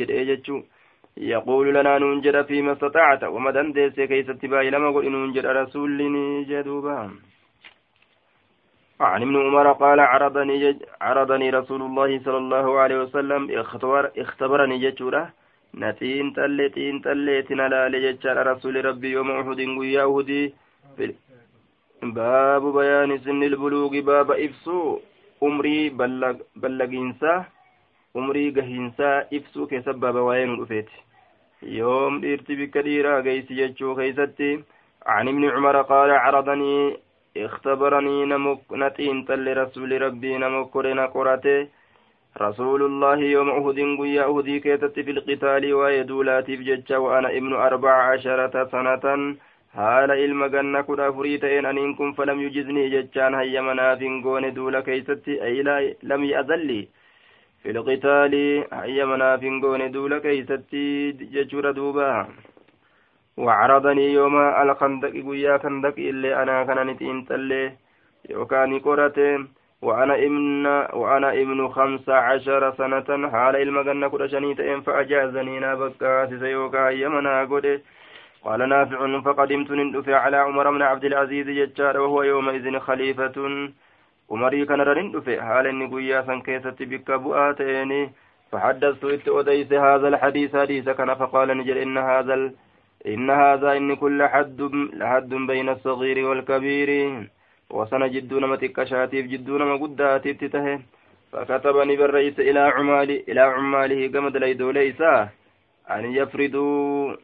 [1.17, 7.11] jedha fiima istaxaacata wama dandeesse keeysatti baay'ee lama godhi nuun jedha rasuulli ni jedhuuba
[9.01, 14.79] عن ابن عمر قال عرضني جج عرضني رسول الله صلى الله عليه وسلم اختبر اختبرني
[14.79, 15.33] ججوره
[15.75, 17.89] نتين تلي تين تلي تنالا
[18.25, 20.55] رسول ربي يوم أحد قيا أهدي
[22.03, 24.99] باب بيان سن البلوغ باب إفسو
[25.43, 25.91] أمري
[28.15, 30.89] بلغ بلغينسا أمري قهينسا إفسو كسبب وين رفيت
[31.63, 34.65] يوم إرتي بك ديرا قيس ججو خيستي
[35.07, 36.97] عن ابن عمر قال عرضني
[37.37, 41.69] اختبرني نمك نتين تل رسول ربي نمكرنا قرته
[42.39, 48.55] رسول الله يوم أهد قيا أهدي كيتت في القتال ويدولاتي بججة وأنا ابن أربع عشرة
[48.73, 49.37] سنة
[49.75, 55.63] حال إلما قنا كدا فريتين أنكم فلم يجزني ججان هيا مناف قون دولا كيست أي
[55.63, 57.04] لا لم يأذلي
[57.65, 58.35] في القتال
[58.73, 60.69] هيا مناف قون دولا كيست
[61.35, 62.27] ججور دوبا.
[63.37, 67.73] وعرضني يوم الخندق قيا خندق إلا أنا كان نتين تلي.
[68.31, 69.49] يوكاني قرتين
[69.83, 73.29] وأنا ابن وأنا ابن خمس عشر سنة.
[73.33, 77.81] حال المجنة كل شنيتين فأجازني نابكات سيوكا يمنا قده
[78.45, 83.37] قال نافع فقدمت ندفع على عمر بن عبد العزيز ججار وهو يومئذ خليفة.
[84.31, 87.93] عمري كان رندفع حال النقويا سنكيست بك بؤاتين
[88.53, 92.35] فحدثت إت أديس هذا الحديث حديث كان فقال نجل إن هذا
[93.07, 94.61] إن هذا إن كل حد
[95.01, 96.91] لحد بين الصغير والكبير
[97.71, 100.79] وسن جدو نما تكشاتيف جدو نما قداتيف تتهي
[101.33, 105.29] فكتبني بالرئيس إلى عمالي إلى عماله قمد ليدو ليسا
[105.91, 107.17] أن يفردوا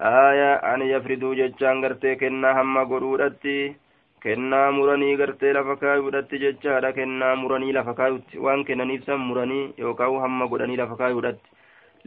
[0.00, 3.76] آية أن يفردوا ججان غرتي كنا هم قرودتي
[4.24, 10.18] kennaa muranii gartee lafa kaayuudhatti jechaadha kennaa muranii lafa kaayutti waan kennaniif san muranii yookaan
[10.24, 11.50] hamma godhanii lafa kaayuudhatti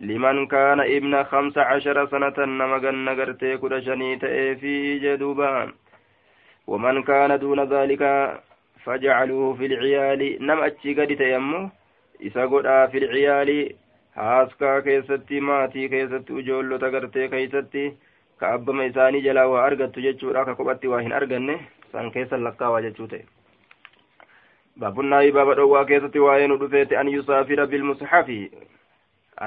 [0.10, 4.75] liman kaana ibna kamsa cashara sanatan nama ganna gartee kudha shanii ta'eefi
[5.08, 5.73] jedhuubaan
[6.67, 8.01] ومن كان دون ذلك
[8.84, 11.69] فجعلوه في العيال نم أتشي قد تيمو
[12.25, 13.75] إسا قد في العيال
[14.15, 17.82] haaskaa keessatti maatii keessatti ijoollota gartee keessatti
[18.39, 21.56] ka abbama isaanii jalaa waa argattu jechuudha ka kophatti waa hin arganne
[21.95, 23.23] san keessa lakkaawaa jechuu ta'e.
[24.79, 28.39] Baabunnaayi baaba dhowwaa keessatti waa'ee nu dhufeeti an yusaafira bilmusxafi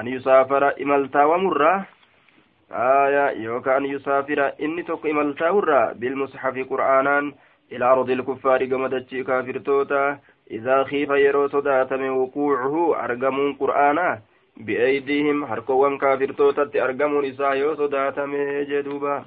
[0.01, 1.77] an yusaafara imaltaawamurraa
[2.85, 7.29] aya yookaan yusaafira inni tokko imaltaawurraa bilmusxafi qur'aanaan
[7.69, 10.01] ilaa ardil kuffaari gama dachii kaafirtoota
[10.57, 14.17] idaa kiifa yeroo sodaatame wuquucuhu argamuun qur'aanaa
[14.65, 19.19] bi'eeydiihim harkoowwan kaafirtootatti argamuun isaa yoo sodaatame jee duubaa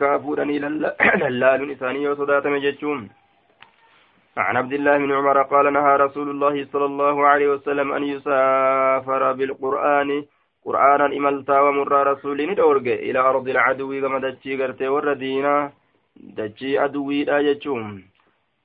[0.00, 3.08] كافورني للال إساني يو صدات من جتشوم
[4.36, 9.32] عن عبد الله بن عمر قال نهى رسول الله صلى الله عليه وسلم أن يسافر
[9.32, 10.24] بالقرآن
[10.64, 15.72] قرآنا إملتا ومرى رسولي ندورج إلى أرض العدو كما دجي قرتي ور دينا
[16.16, 18.02] دجي عدوي لا يجوم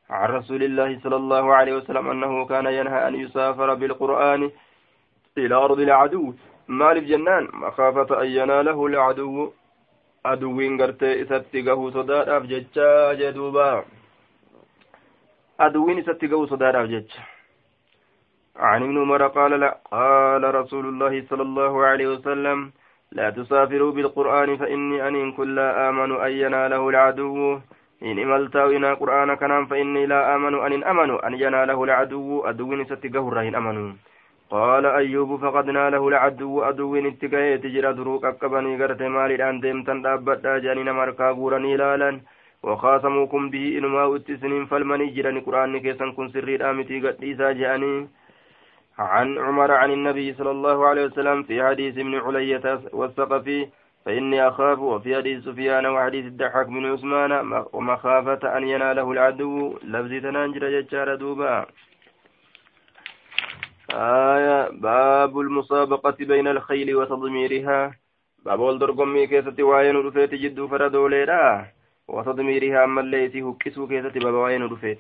[0.10, 4.52] عن رسول الله صلى الله عليه وسلم أنه كان ينهى أن يسافر بالقرآن
[5.38, 6.34] إلى أرض العدو
[6.68, 9.52] مال جنان مخافة أن يناله العدو
[10.32, 12.90] aduwwiin gartee isatti gahuu sodaadhaaf jecha
[13.22, 13.70] jedhuuba
[15.68, 17.22] aduwwiin isatti gahuu sodaadhaaf jecha.
[18.56, 22.72] عن ابن عمر قال لا قال رسول الله صلى الله عليه وسلم
[23.12, 27.60] لا تسافروا بالقرآن فإني أن كل لا آمن أن يناله العدو
[28.04, 33.28] إن إملت إنا قرآن كنام فإني لا آمن أن أمن أن يناله العدو أدو ستقه
[33.28, 33.94] الرهن أمنوا
[34.56, 40.58] قال أيوب فقد ناله العدو أدو اتقاية تجرى دروك أكبني قرت مالي الآن ديمتن دابتا
[40.64, 42.12] جانين مركا قورني لالا
[42.64, 48.08] وخاصموكم به إنما أتسنين فالمني جراني قرآن كيسان كن سري آمتي قد إيسا جاني.
[49.00, 53.68] عن عمر عن النبي صلى الله عليه وسلم في حديث ابن علية والثقفي
[54.06, 57.32] فإني أخاف وفي حديث سفيان وحديث الدحاك بن عثمان
[57.74, 59.80] ومخافة أن يناله العدو.
[59.84, 61.66] لفظ تنانجر ججار دوبا.
[63.96, 67.92] آية باب المسابقة بين الخيل وتضميرها.
[68.46, 71.68] باب والدرقمي كيسة وعين رفيت جد فردوليرا
[72.08, 75.00] وتضميرها أما الليتي هكسو كيسة باب وعين رفيت.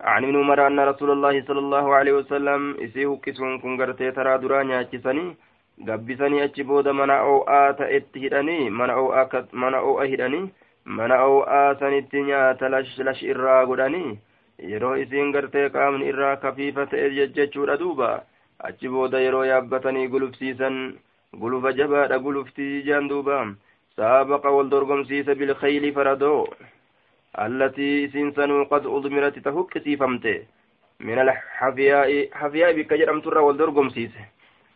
[0.00, 4.38] عن ابن عمر أن رسول الله صلى الله عليه وسلم إسي هكسون كن قرتي ترى
[4.38, 5.36] درانيا كسني
[5.78, 10.50] gabbisanii achi booda mana oo'aa ta'etti hidhanii mana oo'a hidhanii
[10.84, 14.18] mana oo'aa sanitti nyaata lash irraa godhanii
[14.58, 18.08] yeroo isiin gartee qaamni irraa kafiifa ta'e jechuudha duuba
[18.68, 20.78] achi booda yeroo yaabbatanii gulufsiisan
[21.42, 23.38] gulufa jabaadha guluftii jaan duuba
[23.96, 26.46] saabaqa wal dorgomsiisa bilkhayli faradoo
[27.44, 30.34] allatii isiin sanuu qad udmirati ta huqqisiifamte
[31.10, 34.26] min alxafiyaa'i hafiyaa'i bikka jedhamturra wal dorgomsiise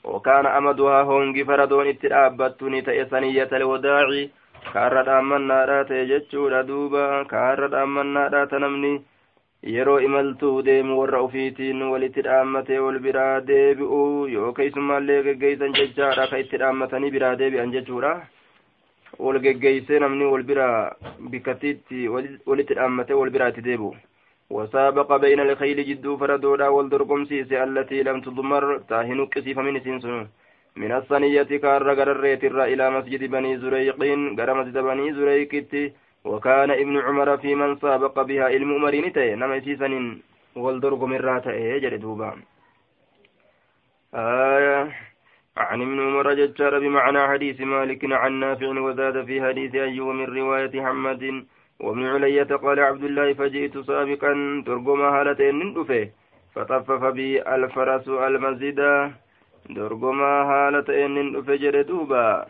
[0.05, 4.27] وكان أمدها هونغي فردون اتلابتني تأسنية الوداع
[4.75, 9.03] كارد أمنا لا تججو دوبا كارد أمنا تنمني
[9.63, 16.41] yeroo imaltuu deemu warra ufiitiin walitti dhaammatee wal biraa deebi'u yoo keessumaallee geggeeysan jechaadha ka
[16.45, 18.15] itti dhaammatanii biraa deebi'an jechuudha
[19.27, 20.95] wal geggeeysee namni wal biraa
[21.35, 23.95] bikkattiitti walitti dhaammatee wal biraa itti deebi'u
[24.53, 30.27] وسابق بين الخيل جدو فردودا والدرقم سيسي التي لم تضمر تاهن قسيف من سنسن
[30.77, 35.73] من الصنية كار غرريت إلى مسجد بني زريقين غر مسجد بني زريقت
[36.25, 40.19] وكان ابن عمر في من سابق بها المؤمرين تي نما سيسن
[40.57, 42.31] والدرقم الراتئ يجري دوبا.
[44.15, 44.93] آية
[45.57, 50.83] عن ابن عمر ججار بمعنى حديث مالك عن نافع وزاد في حديث أيوب من رواية
[50.87, 51.47] حمد
[51.81, 56.09] وابن علية قال عبد الله فجئت سابقا ترجم هالتين ندفه
[56.55, 58.81] فطفف بي الفرس المسجد
[59.77, 62.47] ترجم هالتين ندفه جردوبا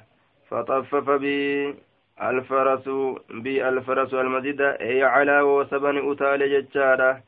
[0.49, 1.75] فطفف بي
[2.23, 2.89] الفرس
[3.31, 7.23] بي الفرس المسجد أي على وسبن أتال ججارة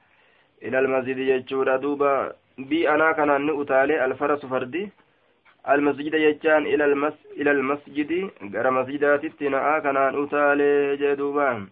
[0.62, 2.32] إلى المسجد ججورة دوبا.
[2.58, 4.90] بي أنا كان أتالي الفرس فردي.
[5.68, 8.30] المسجد يجان إلى المس إلى المسجد.
[8.54, 11.66] غير مسجدات التناء كان أتالي جدوبان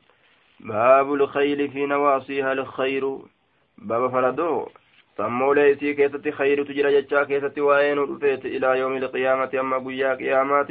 [0.60, 3.18] باب الخيل في نواصيها الخير.
[3.78, 4.68] باب فردو.
[5.16, 10.70] سمولي سي كيست خير تجرى جتشا كيست وين رفيت إلى يوم القيامة أما قيا قيامات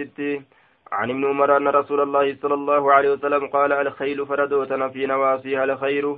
[0.91, 5.63] عن ابن عمر أن رسول الله صلى الله عليه وسلم قال الخيل فردوتنا في نواصيها
[5.63, 6.17] الخير.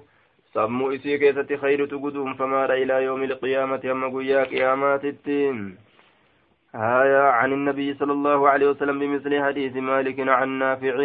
[0.54, 5.78] سمو إسي كيست خير تقدوم فمار إلى يوم القيامة أما قيا قيامات التين
[6.76, 10.98] هايا عن النبي صلى الله عليه وسلم بمثل حديث مالك عن نافع.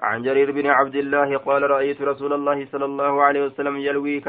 [0.00, 4.20] عن جرير بن عبد الله قال رأيت رسول الله صلى الله عليه وسلم يلوي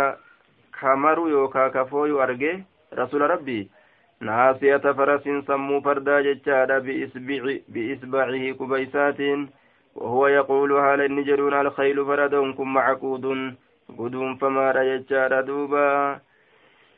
[0.81, 2.63] كمر يوكا كفو أرجي
[2.93, 3.69] رسول ربي.
[4.21, 9.19] فرس سمو فردا ججادا بإسبع بإسبعه كبيسات
[9.95, 13.55] وهو يقول هل النجرون الخيل فردونكم معقود
[13.97, 16.19] قدوم فما رججادا دوبا.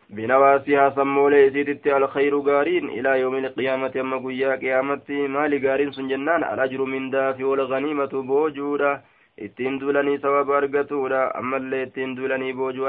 [0.10, 2.90] بنواسيها سمولي سيدت الخير غارين.
[2.90, 5.28] إلى يوم القيامة أما قيا قيامتي.
[5.28, 6.44] مال غارين سنجنان.
[6.44, 9.02] الأجر من دافي والغنيمة بوجودا.
[9.38, 12.86] ittiin duulanii sababa argatuudha ammallee ittiin duulanii boojuu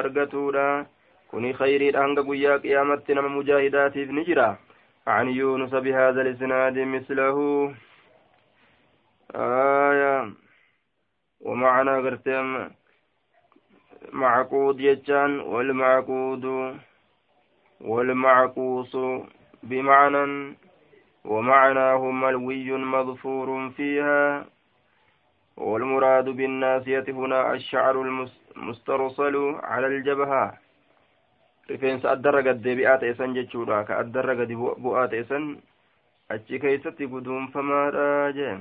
[1.30, 4.48] kuni khayriidha hanga guyyaa qiyaamatti nama mujaahidaatiif ni jira.
[5.08, 7.36] عن يونس بهذا الإسناد مثله
[9.34, 10.32] آية
[11.40, 12.70] ومعنى قرتم
[14.12, 16.44] معقود يجان والمعقود
[17.80, 18.96] والمعكوس
[19.62, 20.56] بمعنى
[21.24, 24.46] ومعناه ملوي مظفور فيها
[25.56, 30.67] والمراد بالناسية هنا الشعر المسترسل على الجبهة
[31.68, 35.48] rifeensa addarra gad deebi'aa ta'e san jechuudha ka addarra gadi bu'aa ta'e san
[36.36, 38.54] achi keeysatti guduunfamaadha jee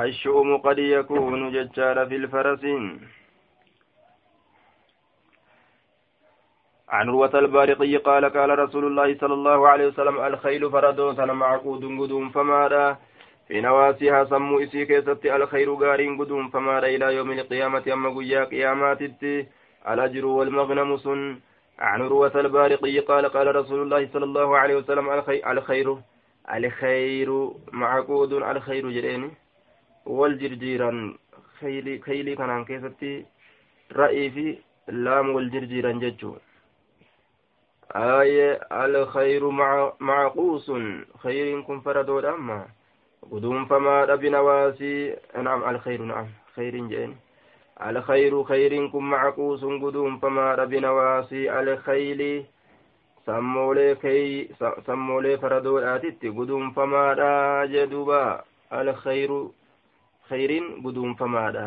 [0.00, 2.18] ashu'umu qad yakuunu jechaadha fi
[6.88, 12.30] عن روة البارقي قال قال رسول الله صلى الله عليه وسلم الخيل فردون معقود قدوم
[12.30, 12.98] فماذا
[13.48, 19.02] في نواسيها سمو إسي كيست الخير قارين قدوم فماذا إلى يوم القيامة أما قيا قيامات
[19.88, 21.40] الأجر والمغنم سن
[21.78, 25.98] عن روة البارقي قال قال رسول الله صلى الله عليه وسلم الخير
[26.54, 29.30] الخير معقود الخير جرين.
[30.06, 31.14] والجرجيرا
[31.60, 33.26] خيلي خيلي كان كيستي
[33.92, 34.58] رأي في
[34.88, 36.36] لام والجرجيرا ججو.
[37.96, 40.72] آية الخير مع معقوس
[41.22, 42.66] خير كن فردود أما
[43.32, 47.16] قدوم فما بنواسي نعم الخير نعم خير جين
[47.80, 52.44] الخير خير كن معقوس قدوم فما بنواسي الخيل
[53.26, 54.48] sammoolee kay
[54.86, 59.38] sammoolee faradoodhaatitti guduunfamaadha jee duuba alkhayru
[60.28, 61.64] khayriin guduunfamaadha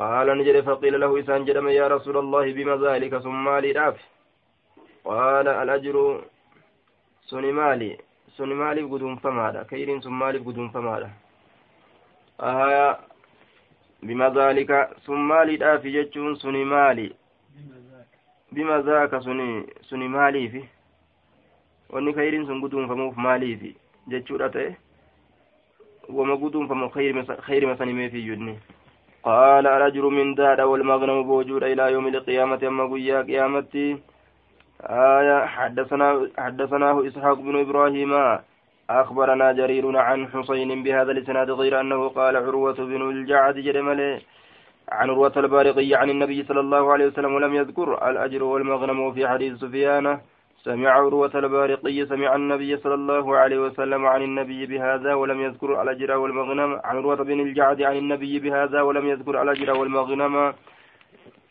[0.00, 3.96] qaala ni jedhe faqiila lahu isaan jedhame yaa rasuula allahi bima dhaalika sun maaliidhaaf
[5.06, 6.04] qaala alajru
[7.30, 7.90] suni maali
[8.36, 11.10] suni maaliif guduunfamaadha khayriin sun maaliif guduunfamaadha
[14.02, 17.16] aya bima dhaalika sun maaliidhaaf jechuun suni maali
[18.52, 20.68] bima zaaka suni suni maaliifi
[21.90, 23.76] wanni khayriin sun guduunfamuuf maaliifi
[24.06, 24.76] jechuudha ta'e
[26.08, 28.58] wama guduunfamu khayrima sanimeefiyyunni
[29.24, 33.98] قال الأجر من داد والمغنم بوجود إلى يوم القيامة أما قيا قيامتي
[34.82, 38.38] آية حدثنا حدثناه إسحاق بن إبراهيم
[38.90, 44.20] أخبرنا جرير عن حسين بهذا الإسناد غير أنه قال عروة بن الجعد جرمله
[44.92, 49.52] عن روة البارقي عن النبي صلى الله عليه وسلم ولم يذكر الأجر والمغنم في حديث
[49.58, 50.18] سفيان.
[50.64, 56.16] سمع عروة البارقي سمع النبي صلى الله عليه وسلم عن النبي بهذا ولم يذكر الأجر
[56.16, 56.80] والمغنم.
[56.84, 60.54] عن روة بن الجعد عن النبي بهذا ولم يذكر الأجر والمغنم.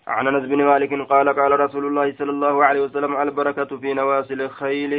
[0.08, 4.42] عن أنس بن مالك قال قال رسول الله صلى الله عليه وسلم البركة في نواسل
[4.42, 4.94] الخيل.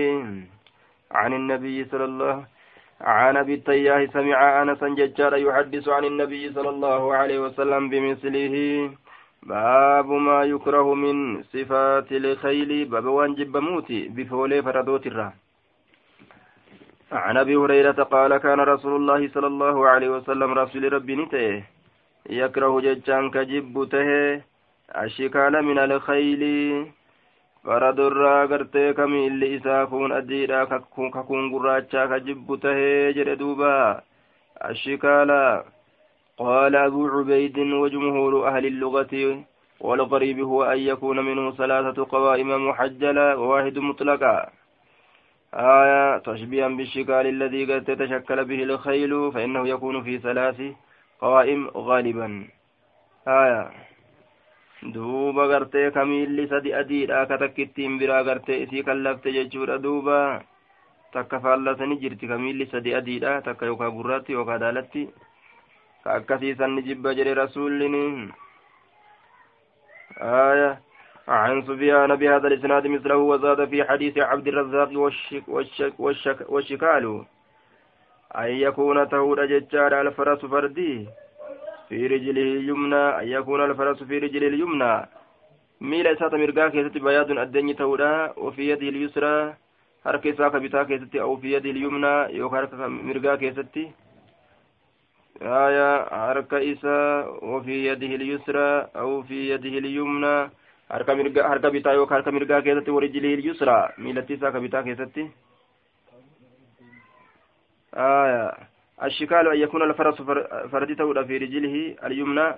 [1.13, 2.47] عن النبي صلى الله
[3.01, 8.55] عن أبي التياه سمع انسا ججارا يحدث عن النبي صلى الله عليه وسلم بمثله.
[9.43, 12.85] باب ما يكره من صفات الخيل.
[12.85, 15.33] باب وانجب موتي بفولي فردوت الرا.
[17.13, 21.63] عن أبي هريرة قال كان رسول الله صلى الله عليه وسلم رسول ربي نته
[22.31, 24.09] يكره ججان كجبته
[25.05, 26.43] الشكال من الخيل.
[27.65, 34.03] Faradurraa gartee kamiilli isaa kun adiidha kakuun gurraachaa ka jibbu tahee jedhe duuba.
[34.61, 35.65] Ashikaala
[36.39, 39.45] قال أبو عبيد وجمهور أهل اللغة
[39.81, 44.47] والغريب هو أن يكون منه ثلاثة قوائم محجلة وواحد مطلقة
[45.55, 50.63] آية تشبيها بالشكال الذي قد تتشكل به الخيل فإنه يكون في ثلاث
[51.21, 52.49] قوائم غالبا
[53.29, 53.71] آية
[54.83, 60.18] duuba gartee kamiilli sadi adiidha ka takkittiin biraa gartee isii kallafte jechuudha duuba
[61.12, 65.09] takka faallasani jirti kamiilli sadi adiidha takka yookaa gurraatti yookaa daalatti
[66.05, 68.05] ka akkasiisan ni jibba jedhe rasuullini
[70.18, 70.81] آية
[71.29, 77.24] عن سفيان بهذا الإسناد مثله وزاد في حديث عبد الرزاق والشك والشك والشك والشكال
[78.37, 81.09] أن يكون تهود ججار الفرس فردي
[81.89, 85.09] في رجله اليمنى أن يكون الفرس في رجله اليمنى.
[85.80, 89.55] ميل إساة مرقا كيست بياض الدنيا تودا وفي يده اليسرى
[90.05, 93.76] حركة إساة كبتا كيست أو في يده اليمنى يو حركة مرقا كيست
[95.43, 100.51] آية حركة إساء وفي يده اليسرى أو في يده اليمنى.
[100.91, 103.89] حركة مرقا حركة بتا يو حركة مرقا كيست ورجله اليسرى.
[103.99, 105.16] ميلة إساة كبتا كيست
[107.95, 108.55] آية
[109.03, 110.22] الشكال أن يكون الفرس
[110.72, 112.55] فردي تولى في رجله اليمنى.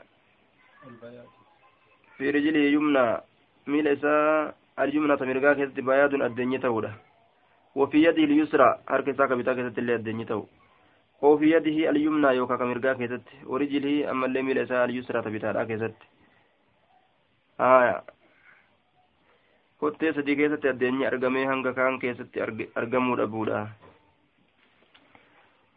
[2.16, 3.20] في رجله يمنى.
[3.66, 6.92] ميل إساء اليمنى تمرقا كيست بياض الدنيا تولى
[7.74, 10.46] وفي يده اليسرى حركة ساكا بتا كيست اللي الدنيا تولى
[11.22, 15.98] وفي يده اليمنى يوكا كمرقا كيست ورجله أما اللي ميل إساء اليسرى تبتا كيست
[17.60, 18.02] آية
[19.80, 22.42] kottee sadii keessatti addeenyi argamee hanga kaan keessatti
[22.80, 23.60] argamuu dhabuudha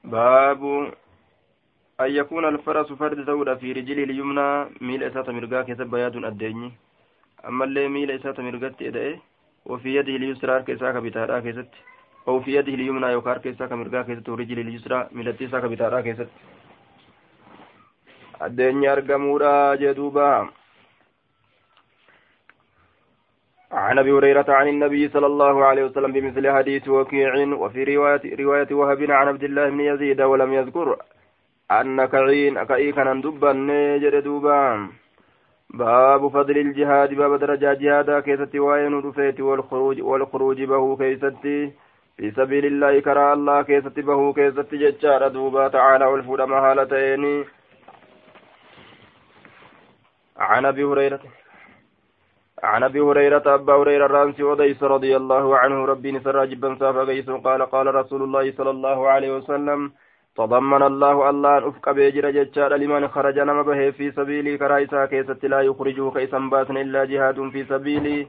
[0.04, 0.64] باب
[2.00, 4.50] أن يكون الفرس فرد تولى في رجله اليمنى
[4.82, 6.72] ميل إساة مرقا كسب بياد الديني
[7.48, 9.20] أما اللي ميل إساة مرقات إدئه
[9.66, 11.72] وفي يده اليسرى كيساك بتارا كيست.
[12.28, 16.28] أو في يده اليمنى يوكار كيساك مرقا كيست ورجل اليسرى ميلتي ساك بتارا كيست.
[18.42, 20.50] الديني أرقمورا جدوبا.
[23.74, 28.68] عن أبي هريرة عن النبي صلى الله عليه وسلم بمثل حديث وكيع وفي روايه رواية
[28.72, 30.98] وهب عن عبد الله بن يزيد ولم يذكر
[31.72, 34.88] أن كعين كأي كان دبا نجر دوبا.
[35.70, 41.72] باب فضل الجهاد باب درجة جهادا كيستي وين رفيت والخروج والخروج به كيستي
[42.18, 45.68] في سبيل الله كرى الله كيستي به كيستي ججار دوبا.
[45.68, 47.46] تعالى والفود مهالتين
[50.38, 51.43] عن أبي هريرة.
[52.64, 57.62] عن ابي هريره ابا هريره رانسي وديس رضي الله عنه ربي نسر جبا قيس قال
[57.74, 59.92] قال رسول الله صلى الله عليه وسلم
[60.38, 65.62] تضمن الله الله افق بيجر ججار لمن خرج نما به في سبيلي كرايسا كيست لا
[65.62, 68.28] يخرجه كيسا باسن الا جهاد في سبيلي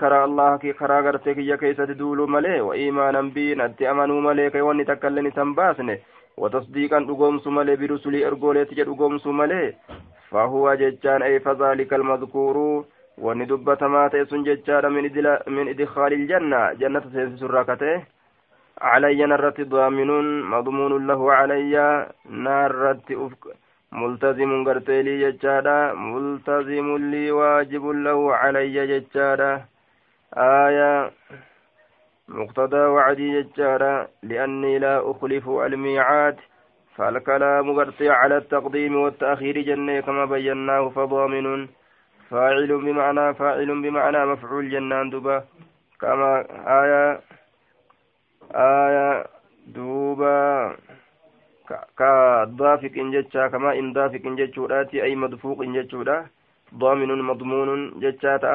[0.00, 4.60] karaa allah karaa gartee kiyya keessatti duuluu malee wa iimaanan bii natti amanuu malee kay
[4.60, 5.94] wanni takka illeen isan baasne
[6.42, 9.72] watasdiiqan dhugoomsu malee birusulii ergooleetti jedhu dhugoomsu malee
[10.30, 12.84] fahuwa jechaan ay fadhaalika almadkuuruu
[13.26, 17.96] wanni dubbatamaa ta'e sun jechaadha min idkaali iljanna jannata seensisurraa ka ta'e
[18.80, 20.10] علي نرت ضامن
[20.50, 21.74] مضمون له علي
[22.30, 23.08] نرت
[23.92, 29.64] ملتزم قرتيلي ججادا ملتزم لي واجب له علي ججادا
[30.36, 31.10] آية
[32.28, 36.36] مقتضى وعدي ججادا لأني لا أخلف الميعاد
[36.96, 41.68] فالكلام قرطي على التقديم والتأخير جنة كما بيناه فضامن
[42.30, 45.44] فاعل بمعنى فاعل بمعنى مفعول جنان دبا
[46.00, 46.30] كما
[46.82, 47.20] آية
[48.54, 49.24] آية
[49.74, 50.38] دوبا
[51.98, 56.26] كضافق جتشا كما إن ضافق جتشوراتي أي مدفوق جتشورا
[56.74, 57.70] ضامن مضمون
[58.00, 58.54] جتشاتا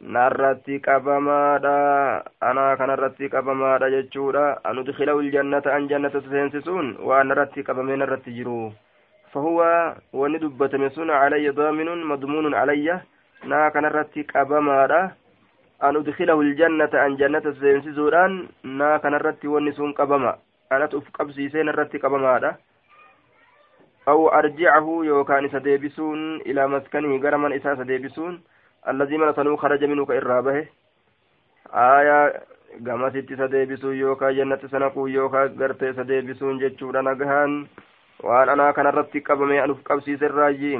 [0.00, 1.76] narratti qabamaadha
[2.48, 8.58] anaa kanarratti qabamaadha jechuudha an udkilahu ljannata an jannata seensisuun waan narratti qabamee narratti jiru
[9.35, 13.01] fahuwa wanni dubbatame sun calayya daaminun madmuunun calayya
[13.47, 15.01] naa kanarratti qabamaadha
[15.79, 20.35] an udkilahu ljannata an jannata seensisuudhaan naa kanarratti wanni sun qabama
[20.69, 22.53] anatu uf qabsiiseen irratti qabamaadha
[24.05, 28.39] aw arjicahu yookaan isa deebisuun ilaa maskanihi gara man isaa isa deebisuun
[28.87, 30.65] الذي من سنو خرج منه كإرابه
[31.73, 32.19] آية
[32.81, 37.67] gamasitti isa deebisuun yookaan jannatti sana kun yookaan gartee isa deebisuun jechuudha nagahaan
[38.22, 40.78] waan anaa kanarratti qabame anuuf qabsiise irraayyi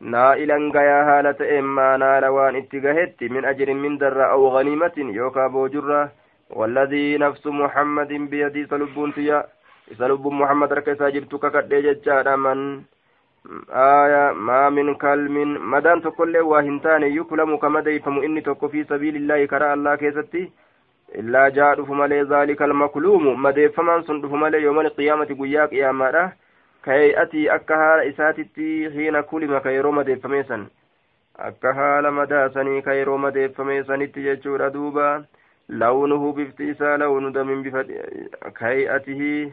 [0.00, 5.14] naa ilan gayaa haala ta'een maanaala waan itti gahetti min ajirin min darra aw ganiimatin
[5.20, 6.08] yookaan boojurra
[6.50, 9.44] والذي نفس محمد بيدي سلبون تيا
[9.98, 12.82] سلب محمد ركيسا جبت ككدي ججادا من
[13.70, 15.36] آية ما من كلم
[15.70, 20.50] مدان تقول وهنتان يكلم كما ديفم إني تقو في سبيل الله كرا الله كيستي
[21.20, 25.92] إلا جاء فمالي ذلك المكلوم مديفمان سن فمالي يوم القيامة قياك يا
[26.88, 30.66] مرة كيأتي أكها إساتتي حين كلم كيرو مديفميسا
[31.36, 35.24] أكها لمداسني كيرو مديفميسا تججور دوبا
[35.68, 37.86] لونه بفتيسا لون دم بفت
[38.58, 39.52] كيأته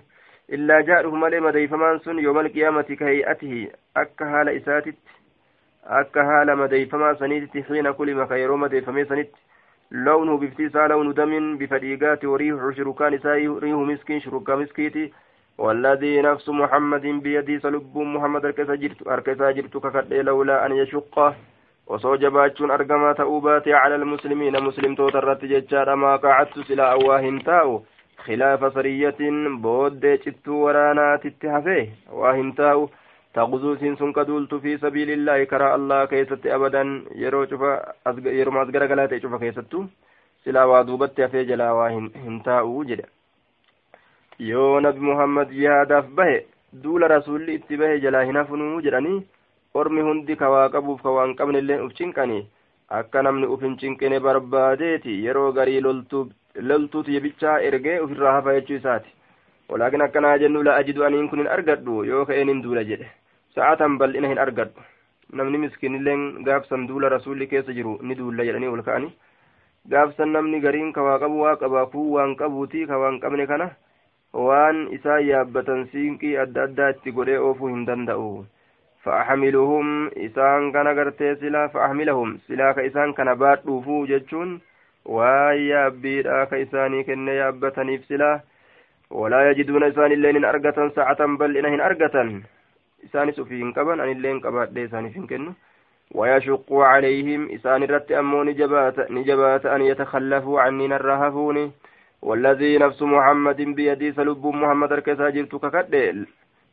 [0.49, 3.61] illaa jaadhufu malee madeeyfamaan sun yooma alqiyaamati ka hay'atihi
[3.95, 5.15] akka haala isaatitti
[5.99, 9.39] akka haala madeeyfamaa saniititti xiina kulima ka yeroo madeeyfamee sanitti
[9.91, 13.17] lawnuhu bifti isaa lawnu damin bifa dhiigaati wariihu shurukaan
[15.57, 21.33] والذي نفس محمد بيدي سلب محمد أركسا جرت ككدي لولا أن يشق.
[21.87, 24.63] وصو جباتشون أرقما تأوباتي على المسلمين.
[24.63, 27.83] مسلم توترت ججار ما قعدت سلا أواهن تاو.
[28.17, 29.19] خلاف سرية
[29.63, 31.87] بود جتو ورانا تتهفه.
[32.11, 32.89] واهن تاو.
[33.33, 35.43] تغزو سنسن قدولت في سبيل الله.
[35.43, 37.03] كرا الله كيست أبدا.
[37.15, 37.93] يرو شفا
[38.25, 39.85] يرو ما أزقر قلاتي شفا كيستو.
[40.45, 43.14] سلا وادوبت في جلا واهن تاو جدا.
[44.39, 46.37] Yoo nabi muhammad jihaadaaf bahe
[46.83, 49.19] duula rasuulli itti bahe jalaa hin hafunuu jedhanii
[49.81, 52.41] ormi hundi ka waa qabuuf ka waan qabne illee uf cinqanii
[52.99, 56.23] akka namni uf hin cinqine barbaadeeti yeroo garii loltuu
[56.71, 59.09] loltuutu yebichaa ergee ofirraa hafa jechuu isaati
[59.69, 63.07] walaakin akkanaa jennu la ajidu aniin kun hin argadhu yoo ka'een hin duula jedhe
[63.55, 64.83] sa'aatan bal'ina hin argadhu
[65.39, 69.09] namni miskiinilleen gaafsan duula rasuulli keessa jiru ni duulla jedhanii ol ka'ani
[69.95, 73.69] gaafsan namni gariin ka waa qabu waa qabaa kuu waan qabuuti ka waan qabne kana
[74.35, 78.29] waan isaan yaabbatan siinqii adda addaa itti godhee oofuu hin danda'u
[80.27, 84.57] isaan kana gartee silaa fa'axmilahum silaa ka isaan kana baadhuufuu jechuun
[85.17, 88.39] waan yaabbiidha ka isaanii kenne yaabbataniif silaa
[89.21, 92.33] walaa yajiduuna isaan illeen hin argatan sa'atan bal'ina hin argatan
[93.09, 95.55] isaanis ufii hin qaban anilleen qabaadhee isaaniif hin kennu
[96.15, 101.71] ويشق عليهم إسان الرت أمو نجبات, نجبات أن يتخلفوا عني نرهفوني
[102.27, 105.93] والذي نفس محمد بيدي سلب محمد الكسا جرت ككد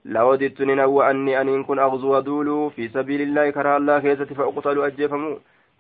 [0.05, 5.33] لوددت ننوى أني أن كن أغزو ودول في سبيل الله كرى الله كيسة فأقتل أجفمو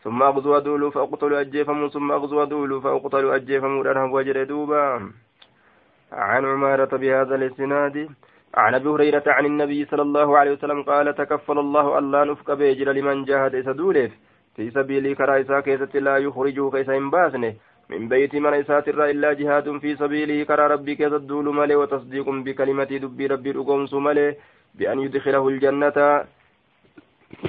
[0.04, 5.10] ثم أغزو أدولو فأقتل أجيفم ثم أغزو أدولو فأقتل أجيفم أنهم وجر دوبا.
[6.12, 7.96] عن عمارة بهذا الإسناد.
[8.54, 12.92] عن أبي هريرة عن النبي صلى الله عليه وسلم قال تكفل الله الله نفك بيجر
[12.92, 14.10] لمن جاهد إسدوله
[14.56, 17.54] في سبيل كرايسا كيسة لا يخرجه كيسا إنباسنه
[17.92, 22.90] من بيت من إسات إلا جهاد في سبيله كرا ربي كيسا الدول ملي وتصديق بكلمة
[23.02, 24.36] دبي ربي رقمس ملي
[24.74, 25.98] بأن يدخله الجنة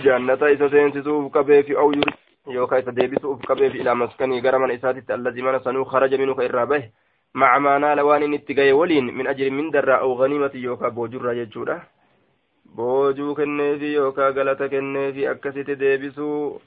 [0.06, 2.22] جنة إسا سينسسوف كبيف أو يرسل
[2.56, 6.44] yookaan isa deebisuuf qabeef ilaa maskanii gara mana isaatitti allazi mana sanuu kharaja minuu ka
[6.48, 6.92] irraa bahe
[7.40, 11.38] maca maanaala waan inni itti gahe waliin min ajri min darraa aw ganiimati yookaan boojurraa
[11.40, 11.78] jechuudha
[12.80, 16.60] boojuu kenneefi yookaan galata kenneefi akkasitti deebisuu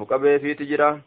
[0.00, 1.00] فقبي في تجرة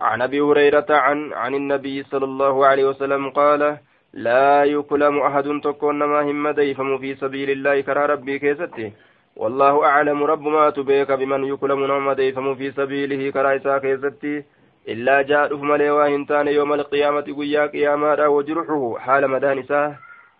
[0.00, 3.78] عن أبي هريرة عن عن النبي صلى الله عليه وسلم قال
[4.12, 8.92] لا يكلم أحد تكون ما هم ديفم في سبيل الله كرى ربي كيستي.
[9.36, 14.44] والله أعلم رب ما تبيك بمن يكلم نوم ديفم في سبيله كرى إسا كيستي.
[14.88, 19.96] إلا جاء ملي واهنتان يوم القيامة قيا قياما وجرحه حال مدان إساه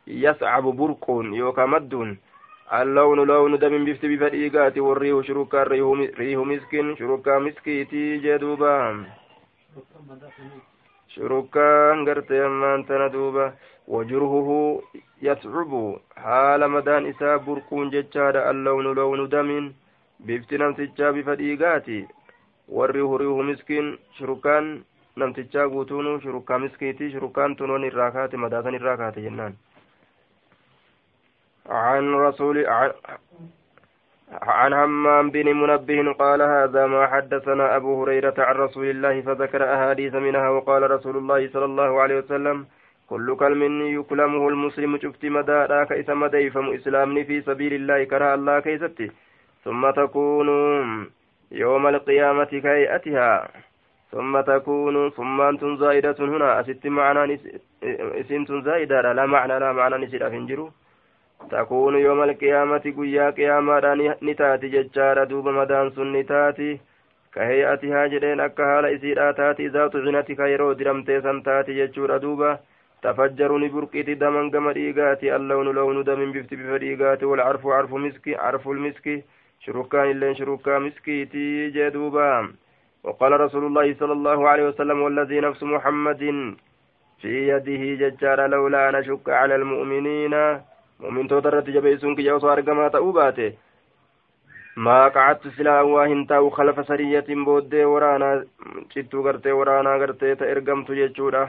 [0.07, 2.17] يصعب برق يوكا مد
[2.73, 5.63] اللون لون دم بفت بفريقات والريح شركا
[6.19, 9.05] ريح مسك شركا مسكيتي جدوبا.
[11.16, 13.46] شركان غرتي أمان تندوبا
[13.88, 14.50] وجرهه
[15.22, 15.72] يصعب
[16.24, 19.50] حال مدان إسا برقون ججاد اللون لون دم
[20.20, 22.00] بفت نمسجا بفريقاتي
[22.76, 23.86] والريح ريح مسكين
[24.18, 24.66] شركان
[25.18, 29.54] نمتجا قوتون شركا مسكيتي شركان تنون الراكات مداسن الراكات جنان
[31.70, 32.58] عن رسول
[34.33, 40.15] عن همام بن منبه قال هذا ما حدثنا أبو هريرة عن رسول الله فذكر أحاديث
[40.15, 42.67] منها وقال رسول الله صلى الله عليه وسلم
[43.09, 43.63] كل كلم
[44.01, 49.11] يكلمه المسلم شفت مدى ذاك إسم ديفم إسلامني في سبيل الله كره الله كيستي.
[49.65, 50.49] ثم تكون
[51.53, 53.49] يوم القيامة كيئتها
[54.13, 57.41] ثم تكون ثم أنتم زائدة هنا أست معنى
[58.21, 60.71] اسم زائدة لا معنى لا معنى نسير أفنجروا
[61.51, 66.81] تكون يوم القيامة قيا قياما نتاتي ججارة دوب مدان سن نتاتي.
[67.35, 69.69] كهيئتها جدين أكا حال إسيرا تاتي.
[69.69, 72.59] ذات غنة كيرو درمتي سنتاتي ججورة دوبا
[73.03, 79.23] تفجر نبركتي دمن قم ريقاتي اللون لون دم بفت بفريقاتي والعرف عرف مسكي عرف المسكي
[79.61, 82.53] شركان اللين شركا مسكيتي جدوبا
[83.05, 86.23] وقال رسول الله صلى الله عليه وسلم والذي نفس محمد
[87.21, 90.35] في يده ججار لولا أن أشك على المؤمنين.
[91.03, 93.49] Mumintoota irratti jabeessuun kiyya osoo argamaa ta'uu baate
[94.87, 98.35] maa qacattu silaa waa hin taa'u kalafa sariyyatiin booddee waraanaa
[98.95, 101.49] cittuu gartee waraanaa gartee ta ergamtu jechuudha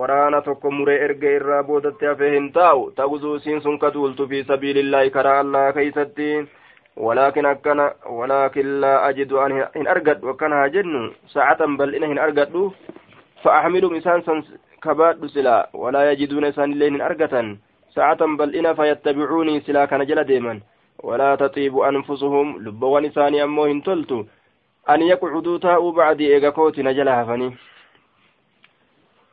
[0.00, 4.44] waraana tokko muree erga irraa boodatti hafee hin taa'u ta'uzuu isiin sun ka duultu fi
[4.50, 6.34] sabiilillaahi karaa allaa keeysatti
[6.96, 12.70] ولكن أكن ولكن لا أجد أن إن أرقد وكان هاجن ساعة بل إن أرقد
[13.42, 14.42] فأحمل مسان
[14.82, 17.56] كباد سلا ولا يجدون إنسان الليل أرقة
[17.94, 20.60] ساعة بل إن فيتبعوني سلا كان جل ديما
[21.02, 22.58] ولا تطيب أنفسهم.
[22.64, 24.26] لبوان إساني أمو هنتلت
[24.90, 27.56] أن يقعدوا تاء بعد إيغاكوت نجل هفني.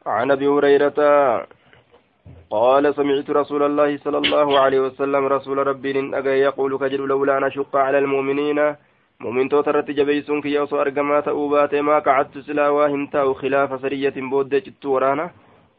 [0.05, 0.99] عن أبي هريرة
[2.49, 7.43] قال سمعت رسول الله صلى الله عليه وسلم رسول ربي أجا يقول كجل لولا أن
[7.43, 8.75] أشق على المؤمنين.
[9.19, 14.53] مؤمن توترت جبيسون كي يوصو أرقما تأوبات ما قعدت سلا واهمتا خلاف سرية بود
[14.85, 15.29] ورانا.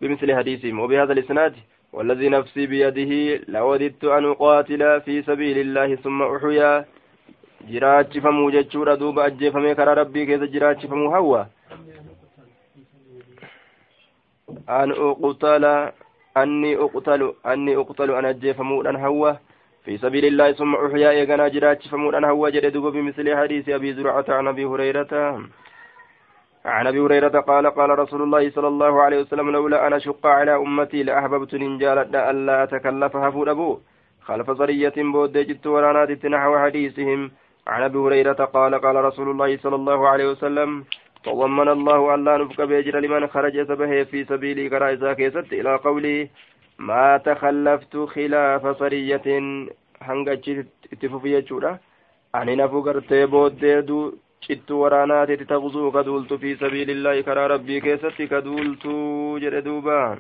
[0.00, 0.80] بمثل حديثهم.
[0.80, 1.54] وبهذا الإسناد
[1.92, 6.84] والذي نفسي بيده لوددت أن أقاتل في سبيل الله ثم أحيا
[7.60, 11.48] jiraachifamu jechuudha duuba ajjeefamee karaa rabbii keessa jiraachifamu hawwa
[14.66, 15.92] an uqtala
[16.34, 19.38] anni uqtalu anni uqtalu an ajjeefamuudhan hawwa
[19.84, 24.24] في سبيل الله ثم أحيا إيغانا جراج فمودان هو جد دوب بمثل حديث أبي زرعة
[24.28, 25.40] عن أبي هريرة
[26.64, 30.56] عن أبي هريرة قال قال رسول الله صلى الله عليه وسلم لولا أن أشق على
[30.56, 33.78] أمتي لأحببت نجالت ألا أتكلف هفود أبو
[34.22, 37.30] خلف صرية بود جدت ورانات نحو حديثهم.
[37.66, 40.84] عن أبي هريرة قال قال رسول الله صلى الله عليه وسلم
[41.24, 45.52] تضمن الله أن لا نفك بيجر لمن خرج سبه في سبيلي كرائزا كيست.
[45.52, 46.28] إلى قوله
[46.78, 49.26] ما تخلفت خلاف صرية.
[50.02, 50.40] هنگا
[50.92, 51.78] اتفوف يجورا
[52.34, 54.14] أني نفو قرتي cittu
[54.82, 58.94] waraanaatitti taqzuu ka duultu fi sabiilillaahi karaa rabbii keessatti ka duultu
[59.42, 60.18] jedhe duuba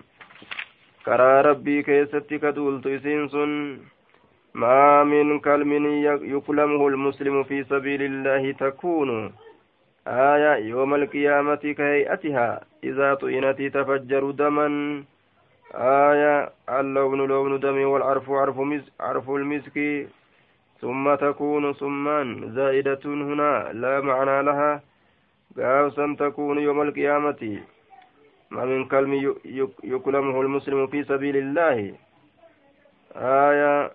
[1.04, 3.52] karaa rabbii keessatti ka duultu isiin sun
[4.64, 5.86] maa min kalmin
[6.34, 9.32] yuklamuhu lmuslimu fi sabiili illaahi takuunu
[10.06, 14.66] آية يوم القيامة كهيئتها إذا طئنت تفجر دما
[15.74, 19.76] آية اللون لون دم والعرف عرف, مز عرف المسك
[20.80, 24.82] ثم تكون سمان زائدة هنا لا معنى لها.
[25.58, 27.60] قاوسا تكون يوم القيامة.
[28.50, 29.34] ما من كلم
[29.84, 31.94] يكلمه المسلم في سبيل الله.
[33.16, 33.90] آية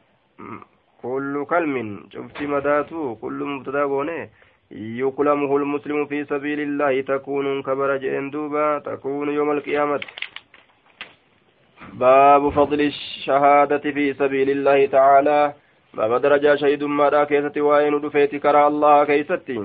[1.01, 2.03] كل كلم.
[2.13, 4.29] شفت مداتو؟ كل مبتدا
[4.71, 7.01] يكلمه المسلم في سبيل الله.
[7.01, 10.01] تكون كبر جندوبا تكون يوم القيامة.
[11.93, 15.53] باب فضل الشهادة في سبيل الله تعالى.
[15.97, 19.57] باب درجة شهيد ما كيستي وين دفيت كرى الله كيستي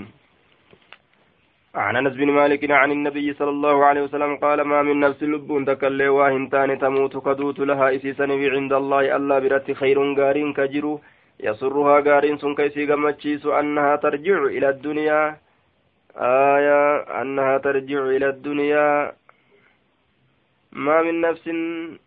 [1.74, 5.64] عن انس بن مالك عن النبي صلى الله عليه وسلم قال ما من نفس لب
[5.66, 8.26] تكلي واهنتان تموت كدوت لها اسيسا
[8.56, 11.00] عند الله الا برت خير غار كجرو
[11.46, 15.20] يسرها غارين سن كيسي غمچيسو أنها ترجع إلى الدنيا
[16.56, 16.82] آية
[17.20, 19.12] أنها ترجع إلى الدنيا
[20.72, 21.44] ما من نفس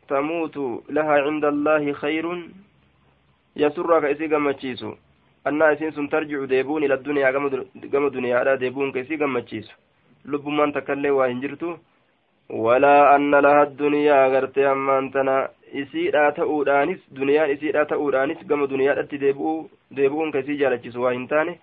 [0.09, 0.57] تموت
[0.95, 2.25] لها عند الله خير
[3.55, 4.91] يسرك إسي قمتشيسو
[5.47, 7.31] أن إسين ترجع ديبون إلى الدنيا
[7.93, 9.73] قم دنيا لا ديبون كيسي قمتشيسو
[10.25, 11.71] لب من تكلي وهنجرتو
[12.49, 20.33] ولا أن لها الدنيا غرتي أما أنتنا isiidhaa ta'uudhaanis duniyaan isiidhaa ta'uudhaanis gama duniyaadhatti deebi'uun
[20.35, 21.55] kasii jaalachisu waa hin taane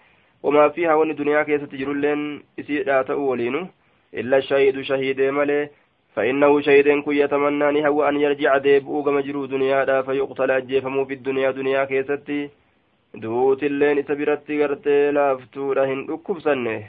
[0.47, 2.25] wamaa fi hawwanni duniyaa keessatti jirulleen
[2.63, 3.61] isiidhaa ta'uu waliinu
[4.23, 5.61] illa shahiidu shahiidee malee
[6.15, 11.51] فإنه شهيد كن يتمنى هو أن يرجع ديبؤ كما جرو دنيا فيقتل أجيفمو في الدنيا
[11.51, 12.51] دنيا كيستي.
[13.15, 16.83] دوت اللين إسبرتي غرتي لافتو رهن أكبسنه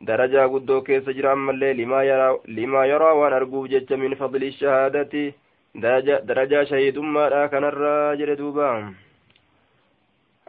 [0.00, 5.32] درجة قدو كيس جرى أمالي لما يرى, لما يرى وأن أرقوب جج من فضل الشهادة.
[5.74, 8.94] درجة, درجة شهيد ما كان الراجل دوبان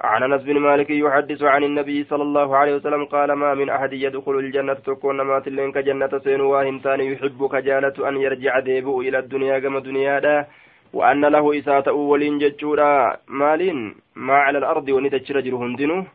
[0.01, 3.93] عن أنس بن مالك يحدث عن النبي صلى الله عليه وسلم قال ما من أحد
[3.93, 9.59] يدخل الجنة تكون ما تلين كجنة سين واهمتان يحب كجالة أن يرجع ديبو إلى الدنيا
[9.59, 10.45] كما دنيا دا.
[10.93, 16.05] وأن له إساءة ولين ججورا مالين ما على الأرض ونتجر جرهندنو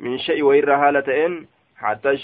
[0.00, 2.18] من شيء وير هالتين حتى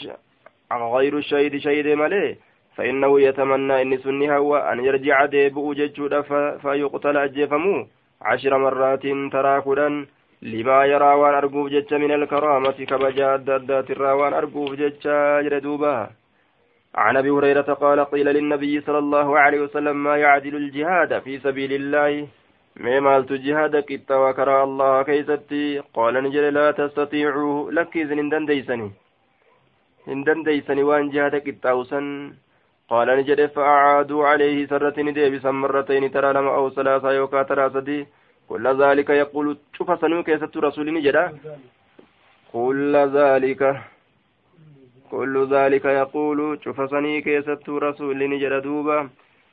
[0.72, 2.36] غير الشهيد شهيد مالي.
[2.76, 6.20] فإنه يتمنى إن سنها هو أن يرجع ديبو ججورا
[6.62, 7.86] فيقتل أجيفمو.
[8.22, 9.02] عشر مرات
[9.32, 10.06] تراكدا
[10.42, 15.06] لما يرى وان أرجوف من الكرامة كبجا الدادات الراوان أرجوف جتش
[15.46, 16.10] جردوبا
[16.94, 21.72] عن أبي هريرة قال قيل للنبي صلى الله عليه وسلم ما يعدل الجهاد في سبيل
[21.72, 22.26] الله
[22.76, 28.90] ما مالت جهاد كتا وكرى الله كيستي قال نجل لا تستطيعوا لك إذن هندن ديسني
[30.08, 31.34] هندن ديسني وان جهاد
[31.78, 32.06] وسن
[32.90, 38.00] قال نجل فأعادوا عليه سرة ديبسا مرتين ترى لما أو ثلاثة يوكا ترى سدي
[38.52, 39.46] كل ذلك يقول
[39.76, 41.24] شوف سنو كيست رسول جدا
[42.52, 43.62] كل ذلك
[45.10, 48.98] كل ذلك يقول شوف سني كيست رسول جدا دوبا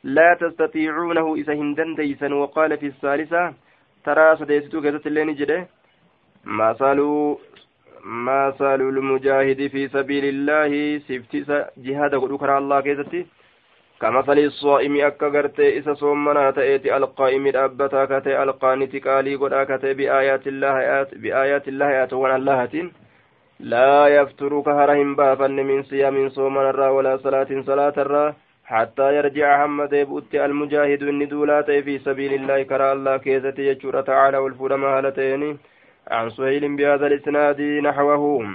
[0.03, 3.43] لا تستطيعونه إذا هندن ديسا وقال في الثالثة
[4.05, 5.57] ترى سديستو كيست اللين جدا
[6.57, 6.69] ما
[8.59, 10.71] سالوا المجاهد في سبيل الله
[11.07, 11.39] سفتي
[11.85, 13.21] جهاد قدوك الله كيستي
[14.01, 20.47] كمثل الصائم أكا غرتي إسا صومنا تأتي ألقائم أبتا كتي ألقاني تقالي قد أكتي بآيات
[20.47, 22.89] الله آيات بآيات الله آيات وأن الله
[23.59, 28.35] لا يفتر كهرهم بافا من صيام صومنا الرا ولا صلاة صلاة الرا
[28.69, 34.77] حتى يرجع حمد يبؤت المجاهد الندولات في سبيل الله كرى الله كيزتي يجور تعالى والفور
[34.77, 35.57] مهالتين.
[36.11, 38.45] عن سهيل بهذا الإسناد نحوه.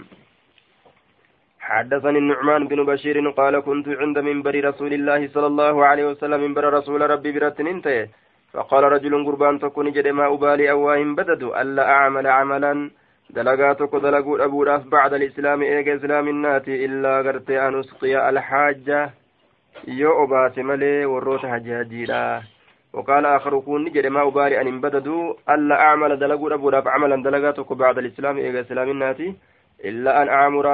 [1.65, 6.65] حدثني النعمان بن بشير قال كنت عند منبر رسول الله صلى الله عليه وسلم منبر
[6.79, 8.09] رسول ربي برتن انتهي
[8.53, 12.91] فقال رجل قربان تكون جد ما أبالي أواهم بدد ألا أعمل عملا.
[13.31, 19.11] دلقاتك دلقوا أبو راس بعد الإسلام إيجا إسلام الناتي إلا قرت أن أسقي الحاجة.
[19.89, 22.43] يو أبات ملي وروت حجاجيرا.
[22.93, 27.23] وقال آخر كون جد ما أبالي أن بددوا ألا أعمل دلقوا أبو راس عملا.
[27.23, 29.35] دلقاتك بعد الإسلام إيجا إسلام الناتي
[29.85, 30.67] إلا أن أعمر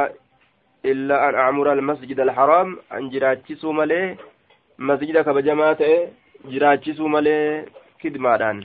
[0.85, 4.16] إلا أن أعمر المسجد الحرام أن جراتشسو ملي
[4.78, 5.83] مسجد كبجمات
[6.45, 7.64] جراتشسو ملي
[8.01, 8.64] كدماران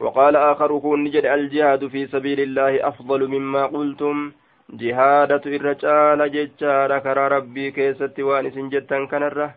[0.00, 4.32] وقال آخر كون نجد الجهاد في سبيل الله أفضل مما قلتم.
[4.70, 9.54] جهادة الرجال ججار كرى ربي كيست وانس جتا كنره.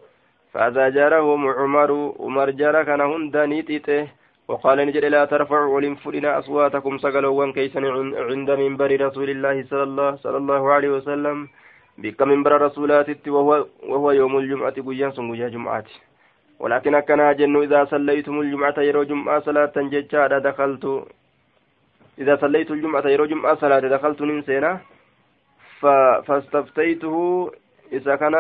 [0.54, 4.08] فزجرهم عمر عمر جرى كان هندني تيته.
[4.48, 7.80] وقال نجد لا ترفعوا ولنفرنا أصواتكم سقلوا كيسا
[8.30, 11.48] عند منبر رسول الله صلى الله, صلى الله عليه وسلم.
[12.02, 15.90] بك منبر رسولاتت وهو, وهو يوم الجمعة قيان سنقيا جمعات
[16.60, 20.86] ولكن أكنا جن إذا صليتم الجمعة يرو جمعة صلاة ججارة دخلت
[22.20, 24.72] إذا صليت الجمعة يرو جمعة صلاة دخلت ننسينا
[26.28, 27.16] فاستفتيته
[27.92, 28.36] إذا كان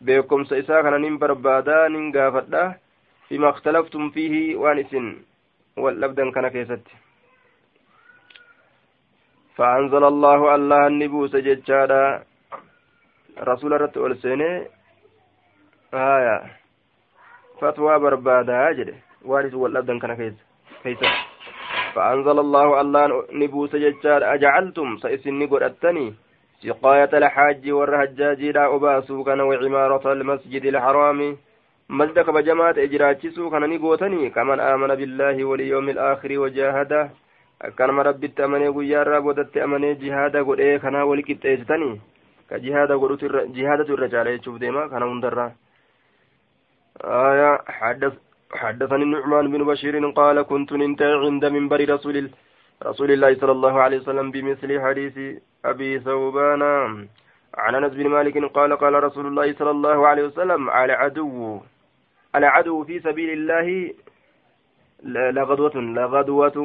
[0.00, 2.74] بكم سيسا كان نمبر بادا ننقافدا
[3.28, 4.92] فيما اختلفتم فيه وانس
[5.76, 6.84] واللبدا كان كيست
[9.56, 12.22] فأنزل الله الله النبوس ججارا
[13.36, 14.66] rasuula irratti ol seenee
[15.92, 16.36] haya
[17.60, 20.44] fatwaa barbaadaa jedhe waan isin wal dhabdan kana keessa
[21.96, 26.14] فأنزل الله الله نبوس ججار أجعلتم سإسني قرأتني
[26.60, 31.36] سقاية الحاج والرهجاج لا أباسو كان وعمارة المسجد الحرام.
[31.88, 37.10] مزدك بجماعة إجراتشسو كان نقوتني كمن آمن بالله واليوم الآخر وجاهده
[37.78, 42.00] كان مربت أمني قيار رابودت أمني جهادا قد إيه كان ولكت إيستني
[42.48, 43.26] ka jihaada godhutu
[43.56, 45.52] jihaadatu irra caala jechuuf
[47.04, 48.12] آية حدث
[48.54, 52.30] حدثني النعمان بن بشير قال كنت ننتهي عند منبر رسول
[52.86, 55.16] رسول الله صلى الله عليه وسلم بمثل حديث
[55.64, 56.62] أبي ثوبان
[57.54, 61.60] عن انس بن مالك قال قال رسول الله صلى الله عليه وسلم على عدو
[62.34, 63.94] على عدو في سبيل الله
[65.04, 66.56] لغدوة لغدوة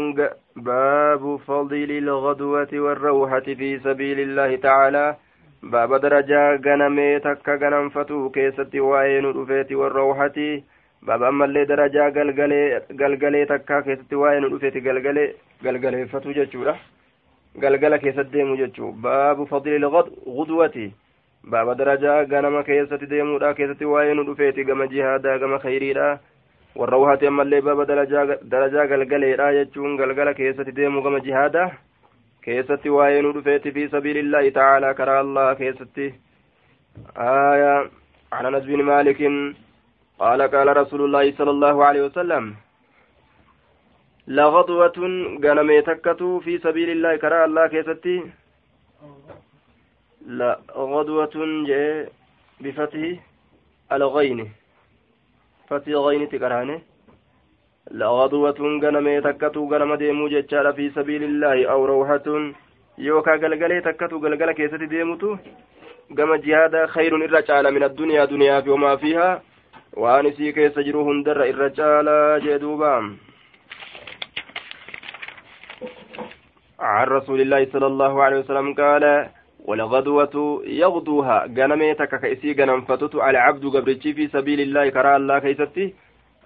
[0.56, 5.16] باب فضل الغدوة والروحة في سبيل الله تعالى
[5.64, 10.38] درجة غنمي تكا غنم فتو كيستي وين رفيت والروحة
[11.02, 15.34] باب أما اللي درجة غلغلي غلغلي تكا كيستي وين رفيت غلغلي
[15.66, 16.76] غلغلي فتو جتشورة
[17.60, 20.86] galgala keessatti deemu jechuu baabu fadli lgudwati
[21.44, 26.06] baaba darajaa ganama keessatti deemuudha keessatti waa'ee nu dhufeeti gama jihaadaa gama khayriidha
[26.76, 31.68] warra wahati ammallee baaba darajaa galgaleedha jechuun galgala keessatti deemu gama jihaadaa
[32.46, 36.14] keessatti waa'ee nu dhufeeti fi sabiilillaahi tacaalaa karaa allah keessatti.
[37.16, 37.74] Aya
[38.32, 39.22] عن انس بن مالك
[40.20, 42.56] قال قال رسول الله صلى الله عليه وسلم
[44.28, 44.98] لغضوة
[45.44, 48.18] غنمي تكتو في سبيل الله كرا الله كيستي
[50.28, 51.36] لغضوة
[51.68, 52.12] جاء
[52.62, 53.20] بفتح
[53.92, 54.40] الغين
[55.70, 56.82] فتح غين تكرانه
[57.94, 62.28] لغضوة غنمي تكتو غنم ديمو جتشار في سبيل الله أو روحة
[62.98, 65.38] يوكا غلغلي تكتو غلغلة كيستي ديموتو.
[67.48, 69.42] caala min addunyaa duniyaa fi wamaa fiihaa
[70.04, 72.92] waan isii keessa jiru hundarra irra caalaa jee duuba
[76.82, 79.30] عن رسول الله صلى الله عليه وسلم قال
[79.66, 81.38] والغدوة يغدوها.
[81.58, 85.94] غنميتك كيسي غنمفتت على عبد قبرتي في سبيل الله كرى الله كيستي.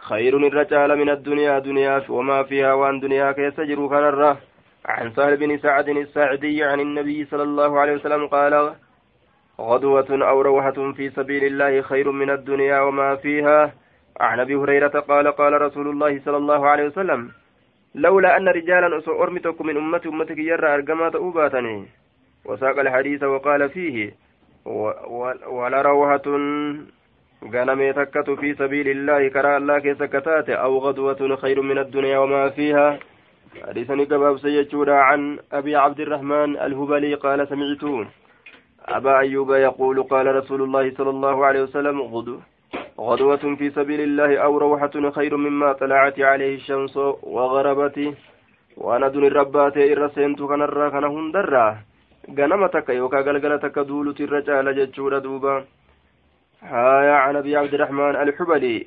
[0.09, 4.37] خير الرجال من الدنيا دنيا وما فيها وان دنيا كيسجر كنرة
[4.85, 8.73] عن سهل بن سعد الساعدي عن النبي صلى الله عليه وسلم قال
[9.61, 13.73] غدوة أو روحة في سبيل الله خير من الدنيا وما فيها.
[14.19, 17.31] عن أبي هريرة قال قال رسول الله صلى الله عليه وسلم
[17.95, 21.85] لولا أن رجالا أرمتك من أمتي أمتك يرى أرقما تأوباتني.
[22.45, 24.13] وساق الحديث وقال فيه
[25.49, 26.27] ولا روحة
[27.53, 32.99] غنمي تكت في سبيل الله الله كيس كتات أو غدوة خير من الدنيا وما فيها.
[33.67, 37.83] حديثني قباب سيجودا عن أبي عبد الرحمن الهبلي قال سمعت
[38.87, 42.37] أبا أيوب يقول قال رسول الله صلى الله عليه وسلم غدو
[42.99, 46.97] غدوة في سبيل الله أو روحة خير مما طلعت عليه الشمس
[47.35, 47.97] وغربت.
[48.77, 51.77] وأنا دون الربات إرسنت كان الرا كان هندرا
[52.37, 55.55] غنم تك يوكا غلغلة تك دولت الرجال جتشور دوبا.
[56.65, 58.85] هايا عن أبي عبد الرحمن الحبلي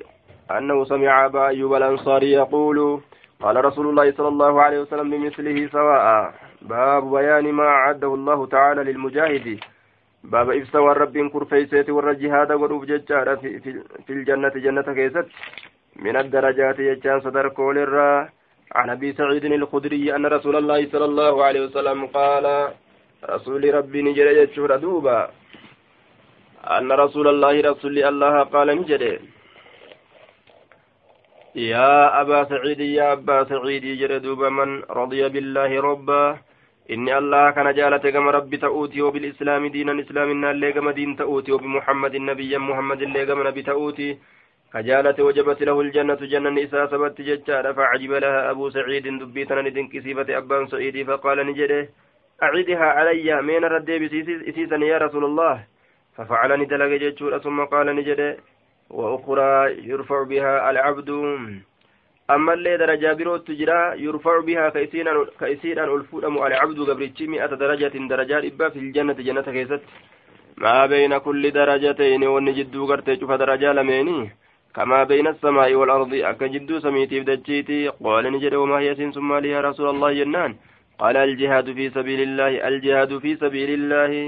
[0.51, 3.01] أنه سمع أبا أيوب الأنصاري يقول
[3.41, 8.83] قال رسول الله صلى الله عليه وسلم بمثله سواء باب بيان ما أعده الله تعالى
[8.83, 9.59] للمجاهد.
[10.23, 15.27] باب إفسا والرب كرفيسيت والرجهاد ودوف ججارة في, في, في الجنة جنة كيست.
[15.95, 18.29] من الدرجات يجان صدر كول الرا.
[18.75, 22.45] عن أبي سعيد الخدري أن رسول الله صلى الله عليه وسلم قال
[23.29, 25.29] رسول ربي نجر يجور دوبا.
[26.59, 29.19] أن رسول الله رسول الله قال نجر
[31.55, 36.37] يا أبا سعيد يا أبا سعيد يجر دوبا من رضي بالله ربا.
[36.89, 42.15] إني الله كان جالت كما ربي تؤتي وبالإسلام دينا إسلام اللي كما دين تؤتي وبمحمد
[42.15, 44.17] النبي محمد اللي كما نبي تؤتي
[44.73, 50.37] كجالت وجبت له الجنة جنة نساء سبت ججار فعجب لها أبو سعيد دبيتنا ندن كسيفة
[50.37, 51.89] أبان سعيد فقال نجده
[52.43, 55.55] أعيدها علي مين ردي بسيسا يا رسول الله.
[56.19, 58.37] ففعل ندلق ججور ثم قال نجده
[58.89, 59.51] وأخرى
[59.91, 61.09] يرفع بها العبد
[63.59, 69.51] jira yurfacu bihaa ka isiidhaan ol fuudhamu alcabdu gabrichi mi'ata darajatin darajaa dhibba filjannati jannata
[69.55, 69.89] keessatti
[70.63, 74.17] maa beyna kulli darajatayni wanni jidduu gartee cufa darajaa lameeni
[74.77, 79.25] kamaa beyna asamaa'i waalardi akka jidduu samiitiif dachiiti qaala ni jedhe wamaa hiya isiin sun
[79.31, 80.57] maali yaa rasuula allah jennaan
[81.01, 84.23] qaala aljihaadu fi sabiili illaahi aljihaadu fi sabiili illaahi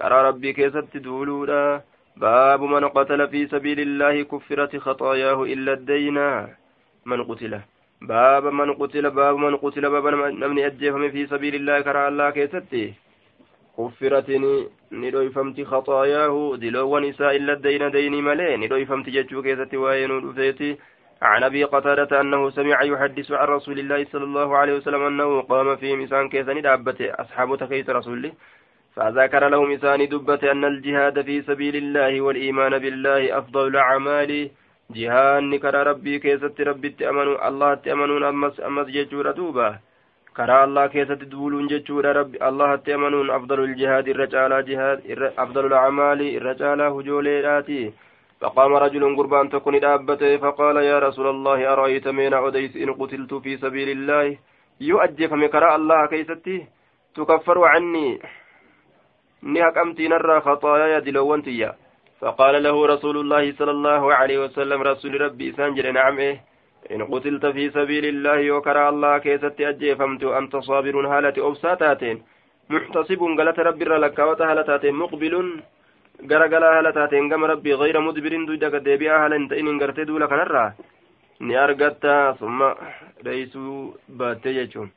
[0.00, 1.60] karaa rabbii keessatti duuluudha
[2.16, 6.26] baabu man qatala fi sabiili illaahi kuffirat khaxaayaahu illa addayna
[7.06, 7.60] من قتل.
[8.00, 12.94] باب من قتل باب من قتل باب نمني أجيفم في سبيل الله كرى الله كيستي
[13.78, 14.28] كفرت
[14.92, 16.56] ندويفمت خطاياه.
[16.62, 18.56] دلو نساء إلا الدين ديني ملي.
[18.56, 20.78] ندويفمت ججو كيستي وين رفيتي
[21.22, 25.76] عن أبي قتادة أنه سمع يحدث عن رسول الله صلى الله عليه وسلم أنه قام
[25.76, 28.32] في مسان كيسني دابته أصحاب تكيس رسوله.
[28.96, 34.50] فذكر لهم إساني دبته أن الجهاد في سبيل الله والإيمان بالله أفضل الأعمال
[34.92, 39.78] rabbii keessatti rabbitti amanuu allahatti amanuun ammas ammas jechuudha duuba
[40.34, 45.00] karaa allah keessatti duuluun jechuudha rabbi allahatti amanuun afdalul jihaad irra caalaa jihaad
[45.36, 47.92] afdalul acmaali irra caalaa hujooleedhaati
[48.42, 53.56] فقام رجل قربان تكون دابته فقال يا رسول الله أرأيت من أديس إن قتلت في
[53.56, 54.36] سبيل الله
[54.80, 56.66] يؤجف مكراء الله كيستي
[57.14, 58.18] تكفر عني
[59.42, 61.74] نهكمتي نرى خطايا دلوانتيا
[62.20, 66.40] فقال له رسول الله صلى الله عليه وسلم رسول ربي سانجر نعم إيه
[66.92, 72.16] إن قتلت في سبيل الله وكرى الله كيست أجيفمت أنت صابر هالة أبساتاتين
[72.70, 75.34] محتصب قالت ربي لك وتهالتاتين مقبل
[76.30, 80.66] غرغلا هالتاتين قم ربي غير مدبر دوجك ديبئا هالن تئن غرتي دولا كنرى
[81.42, 82.76] ni argatta summa
[83.24, 84.90] jechuun.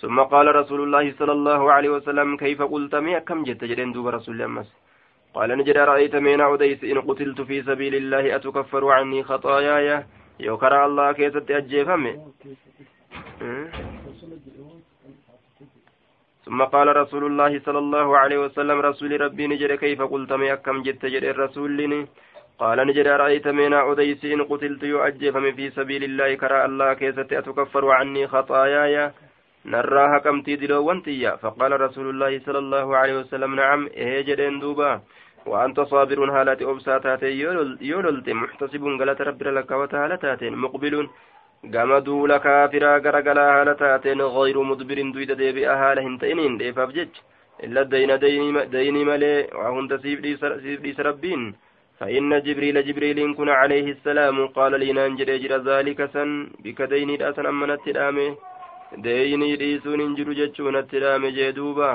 [0.00, 4.06] ثم قال رسول الله صلى الله عليه وسلم كيف قلت؟ مي كم جت جدين دوب
[4.08, 4.64] رسول الله
[5.34, 10.04] قال نجد رأيت من عديس إن قتلت في سبيل الله أتكفر عني خطاياي؟
[10.40, 12.12] يوكر الله كيف تأجيفمي
[16.44, 20.82] ثم قال رسول الله صلى الله عليه وسلم رسول ربي نجد كيف قلت؟ مي كم
[20.82, 22.06] جت جد الرسول
[22.58, 27.90] قال نجد رأيت من عديس إن قتلت يؤجفم في سبيل الله كرى الله كيف أتكفر
[27.90, 29.12] عني خطاياي؟
[29.66, 35.00] نرى حكمتي دلوانتيا فقال رسول الله صلى الله عليه وسلم نعم إيه جدين دوبا.
[35.46, 37.40] وأنت صابر هالات أبساتاتين
[37.80, 40.94] يوللت محتسب قالت رب لك وتهالتاتين مقبل
[41.74, 47.14] قمدوا لك فرا قرقلا هالتاتين غير مدبر دويد ديبئ هالهن تئنين ديفاف جج
[47.64, 48.10] إلا الدين
[48.74, 50.18] ديني ملي وهن تسيب
[50.84, 51.42] ديس ربين
[51.98, 55.30] فإن جبريل جبريل كن عليه السلام قال لي ننجر
[55.70, 56.30] ذلك سن
[56.64, 58.28] بك ديني رأسا أمنت الآمه
[58.96, 61.90] deeynii dhiisuun hin jiru jechuu natti dhaame jee duuba.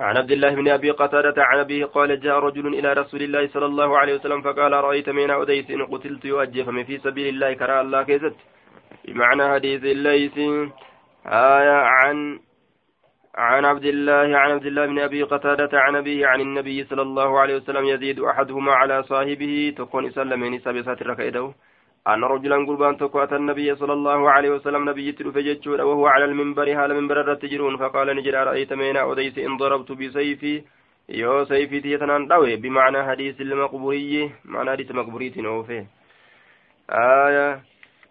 [0.00, 3.66] عن عبد الله بن أبي قتادة عن أبيه قال جاء رجل إلى رسول الله صلى
[3.66, 8.02] الله عليه وسلم فقال رأيت من أديس إن قتلت يؤجف في سبيل الله كراء الله
[8.02, 8.36] كيزت
[9.08, 10.38] بمعنى حديث الليث
[11.26, 12.40] آية عن
[13.34, 17.40] عن عبد الله عن عبد الله بن أبي قتادة عن أبيه عن النبي صلى الله
[17.40, 21.54] عليه وسلم يزيد أحدهما على صاحبه تكون سلمين سبسات الركائده
[22.08, 26.24] أن رجلا قربان تكو أتى النبي صلى الله عليه وسلم نبي تلف جتشون وهو على
[26.24, 30.62] المنبر هال منبر الرتجرون فقال نجر أرأيت مينا أديس إن ضربت بسيفي
[31.08, 35.86] يو سيفي تيتنان دوي بمعنى حديث المقبوري معنى حديث مقبوري تنوفي.
[36.90, 37.60] آية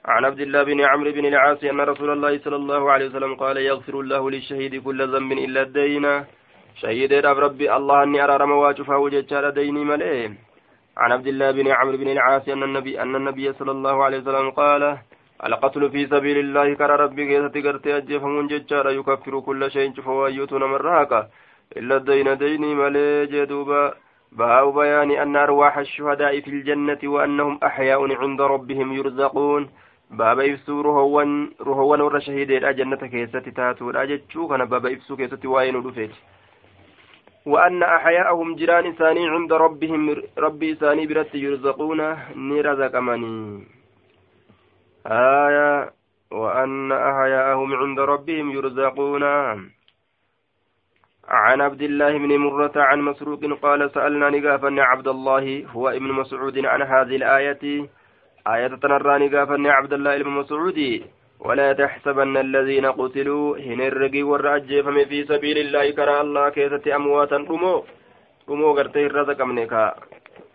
[0.05, 3.57] عن عبد الله بن عمرو بن العاص أن رسول الله صلى الله عليه وسلم قال
[3.57, 6.05] يغفر الله للشهيد كل ذنب إلا الدين.
[6.81, 10.29] شهيد ربي الله أني أرى رمى واجفه وجدت ديني ملئ.
[10.97, 14.49] عن عبد الله بن عمرو بن العاص أن النبي أن النبي صلى الله عليه وسلم
[14.49, 14.97] قال
[15.45, 21.27] القتل في سبيل الله كرى ربي كيسة قرتي أجفهم ججارا يكفر كل شيء فوايوتنا مراكا
[21.77, 23.93] إلا الدين ديني ملي جدوبا.
[24.31, 29.69] باب بيان أن أرواح الشهداء في الجنة وأنهم أحياء عند ربهم يرزقون.
[30.11, 35.75] باب إفسو رهوان رهوان ور شهيدين أجنة كيسة تاتو أجتشو كان باب إفسو كيسة وأين
[35.75, 36.13] ودفت
[37.45, 42.95] وأن أحياءهم جيران ثاني عند ربهم ربي ثاني برت يرزقون نرزق
[45.05, 45.91] آية
[46.31, 49.23] وأن أحياءهم عند ربهم يرزقون.
[51.23, 56.65] عن عبد الله بن مرة عن مسروق قال سألنا نقافا عبد الله هو ابن مسعود
[56.65, 57.89] عن هذه الآية.
[58.47, 60.79] آية تنرى نقافا عبد الله بن مسعود.
[61.39, 67.83] ولا تحسبن الذين قتلوا هنرقي والرأجيفم في سبيل الله كرى الله كيستي أمواتا رمو
[68.49, 69.73] رمو قرتي الرزق منك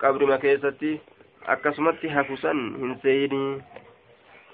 [0.01, 0.99] قبر ما كيستي
[1.49, 3.61] أكسمت حفصا هنسيني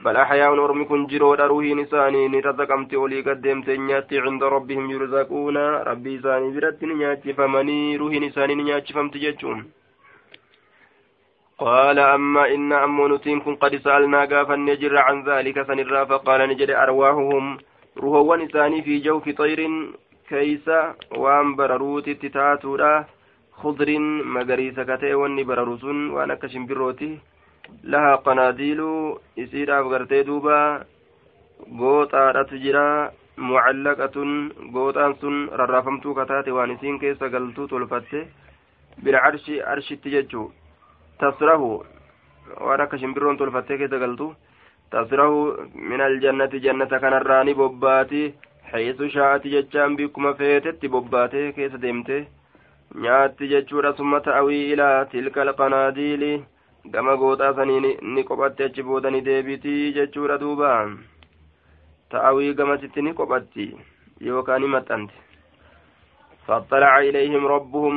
[0.04, 5.56] بل أحياء أرمي كن جرود أروهي نساني نرزقمت ولي قدمت نياتي عند ربهم يرزقون
[5.90, 9.58] ربي ساني برد نياتي فمني روهي نساني نياتي فمت ججون.
[11.58, 16.82] قال أما إن أم نتين كن قد سألنا قافا نجر عن ذلك سنرا فقال نجر
[16.82, 17.58] أرواحهم
[17.96, 19.60] روحوا نساني في جوف طير
[20.28, 20.68] كيس
[21.16, 23.04] وان برروت تتاتورا
[23.52, 23.98] خضر
[24.34, 27.18] مغريسة كتئ واني بررسون وأنا كشمبروتي
[27.84, 28.80] لها قناديل
[29.36, 30.84] يسير أفغرتي دوبا
[31.80, 34.30] gooxaadhatu jira mucallaqatun
[34.74, 38.28] gooxaan sun rarraafamtuu kataate waan isiin keessa galtuu tolfatte
[39.04, 39.62] bilcarshi
[41.22, 41.70] tasrahu
[42.66, 44.28] waan akka shimbirroon tolfattee keessa galtu
[44.94, 45.40] tasrahu
[45.90, 48.22] min aljannati jannata kanarraa ni bobbaati
[48.70, 52.18] xayisu shaati jechaan bikkuma feetetti bobbaatee keessa deemte
[53.06, 56.32] nyaatti jechuudha summa ta'awii ilaa tilka alqanaadiili
[56.92, 60.70] gama gooxaa sanii ni qophatte achi booda ni deebitii jechuudha duuba.
[62.10, 63.64] Ta'awii gamasitti ni qophatti
[64.26, 65.14] yookaan ni maxxante
[66.46, 67.96] faxxalaca ilayhim rabbuhum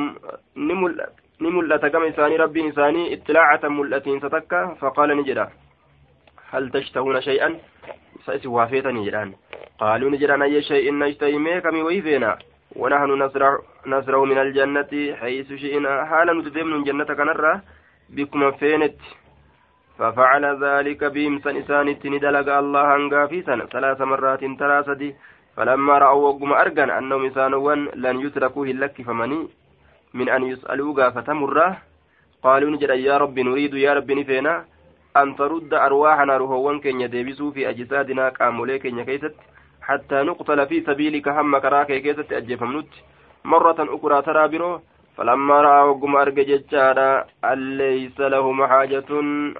[0.66, 1.27] ni mul'ate
[3.78, 5.48] mul'atiinsa takka faqaala ni jedha
[6.52, 7.58] hal tashtahuna shay'an
[8.20, 9.34] isa isin waa feetanii jedhaan
[9.80, 12.36] qaaluu ni jedhan ayya shay'in nashtahi mee kamii wayii feena
[12.76, 13.10] ونحن
[13.86, 17.62] نسرع من الجنة حيث شئنا حالا نتدمن جنة كنرة
[18.08, 19.00] بكم فينت
[19.98, 24.42] ففعل ذلك بهم سنسان ندلق الله هنغا في سنة ثلاث مرات
[24.86, 25.10] سدي
[25.56, 29.48] فلما رأوا وقم أرجن أنهم إسانوان لن يتركوا هلك فمني
[30.14, 31.78] من أن يسألوا قافة مرة
[32.42, 34.64] قالوا نجد يا رب نريد يا رب نفينا
[35.16, 39.34] أن ترد أرواحنا روحوان كن يدبسوا في أجسادنا كامولي كن كيست
[39.82, 42.92] حتى نقتل في سبيلك هم كراك كيست أجفمنت
[43.44, 44.80] مرة أخرى ترى برو
[45.16, 49.10] فلما رأى وقم أرجع جتشارا أن ليس لهم حاجة؟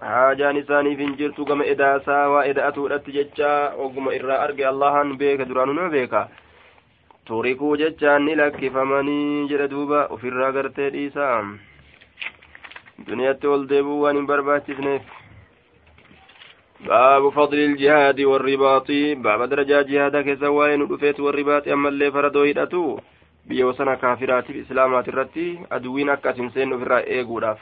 [0.03, 6.29] حاجة نساني فنجرت قم إداسا وإذا أتولت جتشا وقم إرى أرجع الله بيك درانو بيكا
[7.29, 11.37] turikuu jechaan ni lakkifamanii jedhe duuba ofirraa gartee dhiisaa
[13.09, 15.15] duniyaatti ol deebuu waan hin barbaachisneef
[16.89, 18.91] باب فضل الجهاد والرباط
[19.27, 22.99] باب درجة جهاد كيسا وين ودفيت والرباط أما اللي فردو هدأتو
[23.49, 27.59] wasana kaafiraatiif islaamaati irratti aduwiin akka asin seennu ofirraa eeguudhaaf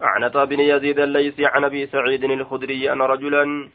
[0.00, 3.68] عن بن يزيد الليثي عن ابي سعيد الخدري ان رجلا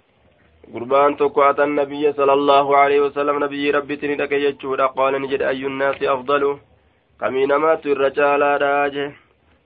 [0.73, 5.63] قربان تكو اتى النبي صلى الله عليه وسلم نبي ربي تندك يجود قال نجد اي
[5.71, 6.43] الناس افضل
[7.21, 9.07] كمين مات الرجال راجه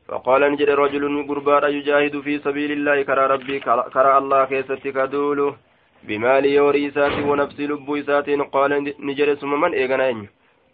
[0.08, 3.56] فقال نجد رجل قربان يجاهد في سبيل الله كرى ربي
[3.96, 5.50] كرى الله كيستك دوله
[6.08, 8.72] بمال وريسات ونفس لبويسات قال
[9.08, 10.20] نجد ثم من ايغنين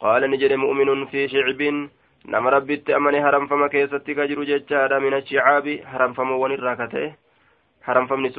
[0.03, 1.61] قال نجد مؤمن في شعب
[2.31, 4.13] نما ربت أمني هرم فما كيستي
[4.49, 7.07] ججارا من الشعاب هرم فما ونرا كته
[7.87, 8.31] هرم فمن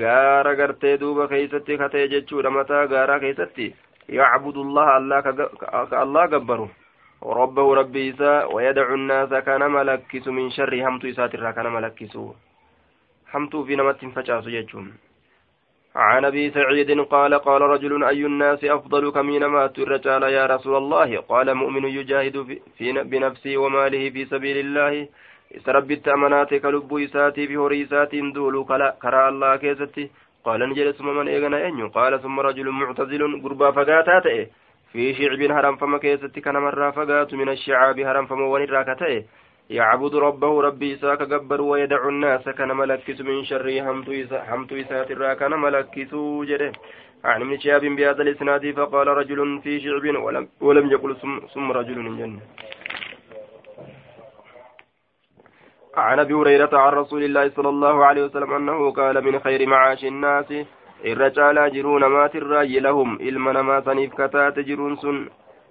[0.00, 3.74] غارا غرتي دوبا كيستي كته ججورا متى غارا كيستي
[4.08, 5.18] يعبد الله الله
[6.02, 6.68] الله غبره
[7.22, 12.32] ربه ربي إسا ويدع الناس كان ملكس من شر همتو إسات كان ملكسو
[13.34, 14.86] همتو في نمت فجاسو ججون
[15.96, 21.20] عن ابي سعيد قال قال رجل اي الناس افضل كمين مات الرجال يا رسول الله
[21.20, 22.36] قال مؤمن يجاهد
[22.78, 25.08] في بنفسه وماله في سبيل الله
[25.64, 28.54] سرب امانات كلب اساتي بهريسات دول
[29.02, 30.10] كرا الله كيستي
[30.44, 34.26] قال نجل ثم من ايغنا انيو قال ثم رجل معتزل قربا فقاتات
[34.92, 39.24] في شعب هرم فما كيستي كان مرة فقات من الشعاب هرم فما ونراكته
[39.70, 43.66] يعبد ربه ربي إساك قبر ويدع الناس كان ملكس من شر
[44.48, 46.12] حمت إسات الرا كان ملكس
[46.48, 46.72] جده
[47.24, 51.16] عن ابن شهاب بهذا الإسناد فقال رجل في شعب ولم, ولم يقل
[51.54, 52.40] ثم رجل جنة
[55.96, 60.04] عن ابي هريره عن رسول الله صلى الله عليه وسلم انه قال من خير معاش
[60.04, 60.50] الناس
[61.04, 65.28] الرجال جرون مات الراي لهم إلمنا ما سنيف كتات جرون سن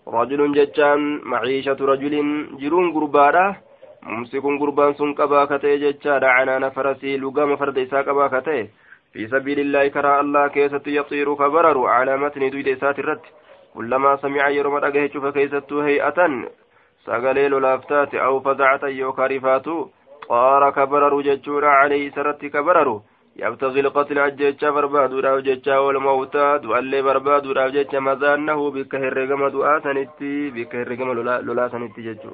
[0.08, 2.14] رجل ججان معيشة رجل
[2.62, 3.56] جرون قربارة
[5.50, 8.64] katee jechaadha canaana farasii lugama farda isaa qabaa katee
[9.14, 13.32] fi sabiilillaahi karaa allah keessatti yaxiiru ka bararu calaa matni duyda isaati irratti
[13.74, 16.36] kullamaa samica yeroma dhagahe cufa keessattuu hey'atan
[17.06, 19.76] sagalee lolaaftaate aw fazacatan yookaa rifaatu
[20.30, 23.02] bararu jechuudha calayhi isarratti ka bararu
[23.42, 29.80] يبتغي القتل أجيتشا بربادو راو جيتشا والموتى دؤالي بربادو راو جيتشا مزانه بك هرقم دؤا
[29.80, 32.34] سنتي بك هرقم لولا سنتي جيتشو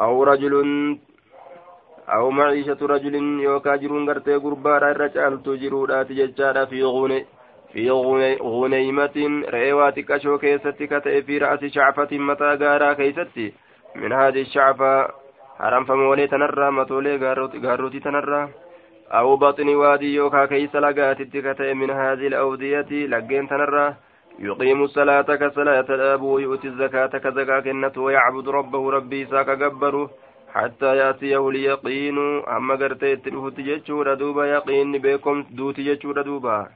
[0.00, 0.54] أو رجل
[2.08, 3.14] أو معيشة رجل
[3.46, 7.26] يوكا جرون غرتي غربا الرجال تجرو ججارا في غني
[7.72, 7.90] في
[8.40, 9.16] غنيمة
[9.54, 13.52] رئيوات كشو كيستي كتئ في رأس شعفة متى غارا كيستي.
[13.94, 15.08] من هذه الشعفة
[15.59, 17.15] حرم فمولي تنرى متولي
[17.63, 18.49] غاروتي تنرى
[19.11, 23.95] أو بطن وادي يوكا كيس لقات كتئ من هذه الأودية لقين تنرى
[24.39, 30.09] يقيم الصلاة كصلاة الأب ويؤتي الزكاة كزكاة كنة ويعبد ربه ربي ساك قبره
[30.53, 32.17] حتى يأتيه اليقين
[32.55, 36.67] أما قرتي تلفت جتشور دوبا يقين بكم دوتي جتشور دوبا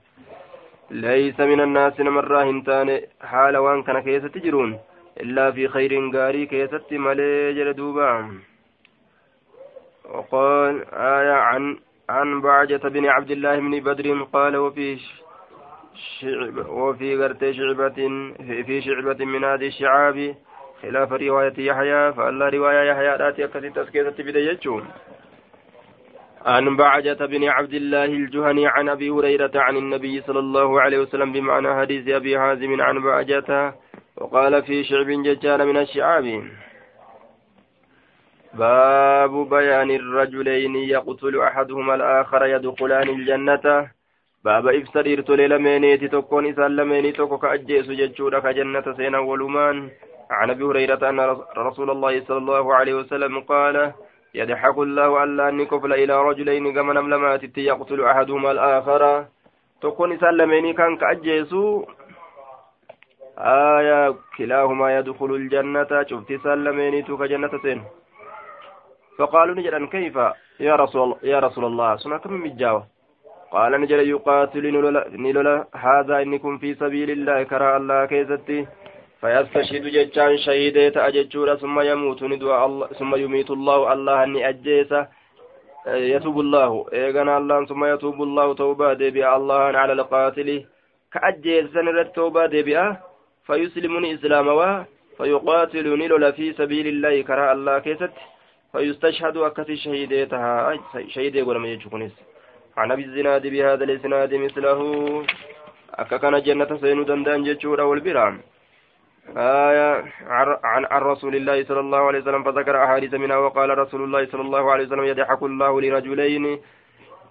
[0.91, 4.79] ليس من الناس نمرا هنتان حال وان كان كيسة تجرون
[5.21, 8.09] إلا في خير قاري كيسة ملي دوبا
[10.10, 11.78] وقال آية عن
[12.08, 14.98] عن بعجة بن عبد الله بن بدر قال وفي
[16.20, 17.98] شعب وفي غرت شعبة
[18.66, 20.34] في شعبة من هذه الشعاب
[20.82, 24.84] خلاف رواية يحيى فألا رواية يحيى ذات أكثر تسكيتة بديتشون
[26.46, 31.32] عن بعجة بن عبد الله الجهني عن أبي هريرة عن النبي صلى الله عليه وسلم
[31.32, 33.74] بمعنى حديث أبي حازم عن بعجة
[34.16, 36.44] وقال في شعب ججال من الشعاب.
[38.54, 43.90] باب بيان الرجلين يقتل أحدهما الآخر يدخلان الجنة.
[46.10, 49.90] tokkoon isaan lameenii tokko ka ajjeesu jechuudha ka jannata seenan walumaan
[50.30, 51.20] عن أبي هريرة أن
[51.58, 53.92] رسول الله صلى الله عليه وسلم قال
[54.34, 59.24] يضحك الله الا اني كفل إلى رجلين كما نملمات يقتل أحدهما الآخر.
[59.82, 61.84] تكون سلميني كان كأجيسو.
[63.38, 66.02] آية كلاهما يدخل الجنة.
[66.08, 67.82] شفت سلميني توك جنة سين
[69.20, 70.16] فقالوا نجدا كيف؟
[70.60, 72.82] يا رسول يا رسول الله سنة كم مجاوة
[73.52, 74.64] قال نجل يقاتل
[75.24, 78.66] نلولا هذا إنكم في سبيل الله كرى الله كيزتي.
[79.20, 85.02] فيستشهد جتان شهيدة أججورا ثم يموت ندوى الله ثم يميت الله الله أني أجيسه.
[85.86, 90.48] يتوب الله إيغانا الله ثم يتوب الله توبة دبي الله على القاتل.
[91.12, 92.78] كأجيس سنرد توبة دبي
[93.46, 94.84] فيسلمني إسلاما
[95.18, 98.14] فيقاتل نلولا في سبيل الله كرى الله كيست
[98.72, 100.78] فيستشهد أكثر شهيدتها.
[101.08, 102.12] شهيدة قول ما يجوكنيس
[102.76, 104.80] عن أبي الزناد بهذا الإسناد مثله.
[105.94, 108.40] أككن جنة سين دندان جتشورا والبرام.
[109.36, 110.04] آية
[110.62, 114.42] عن عن رسول الله صلى الله عليه وسلم فذكر أحاديث منها وقال رسول الله صلى
[114.42, 116.60] الله عليه وسلم يضحك الله لرجلين.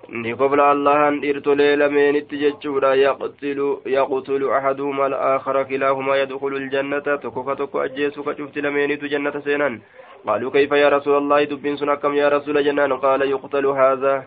[0.09, 7.55] ni qobla allahan dhiirtolee lameenitti jechuudha yaqtilu yaqtulu ahaduhuma alaakhara kilaahumaa yadkulu ljannata tokko ka
[7.55, 9.81] tokko ajjeesu ka cufti lameenitu jannata seenan
[10.25, 14.23] kayfa yaa rasuula allahi dubbiin sun akkam yaa rasuula jennaan qaala yuqtalu haadha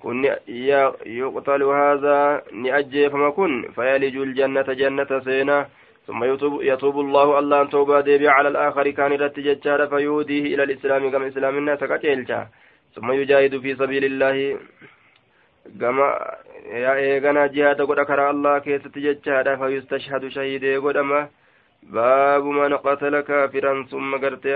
[0.00, 0.24] kun
[1.06, 5.66] yuqtalu haadha ni ajjeefama kun fayaliju ljannata jannata seena
[6.06, 11.10] ثم يتوب, يتوب الله الله أن توبة ديبي على الآخر كان رتججار فيوديه إلى الإسلام
[11.10, 12.48] كما إسلام الناس كتيلتا
[12.94, 14.58] ثم يجاهد في سبيل الله
[16.72, 21.40] eegana jihaada godha karaa allah keessatti jechaadha fayustashhadu shahidee godhama baabu man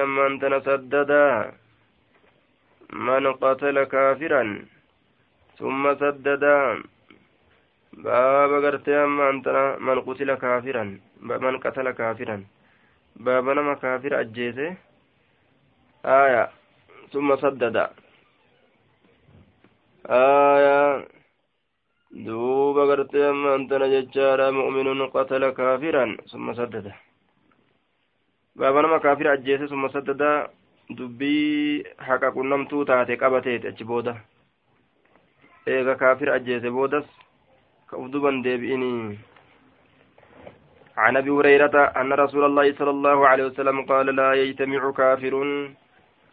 [0.02, 1.52] ammaan tana saddada
[2.92, 4.68] man qatala kaafiran
[5.58, 6.54] summa saddada
[8.04, 12.46] baaba gartee ammaan tana man qutila kaafiran man qatala kaafiran
[13.18, 14.76] baaba nama kaafira ajjeese
[16.04, 16.50] aya
[17.12, 17.90] summa saddada
[20.08, 21.08] آية
[23.54, 26.94] أنتنا ججارا مؤمن قتل كافرا ثم سدده
[28.55, 30.47] بابا نما كافر أجيس ثم سدد
[30.97, 34.13] dubbii haqa qunnamtuu taate qabateeti achi booda
[35.73, 37.05] eega kaafir ajjeese boodas
[37.89, 39.17] ka uf duban deebi'inii
[40.97, 45.33] عن ابي هريره ان رسول الله صلى الله عليه وسلم قال لا يجتمع كافر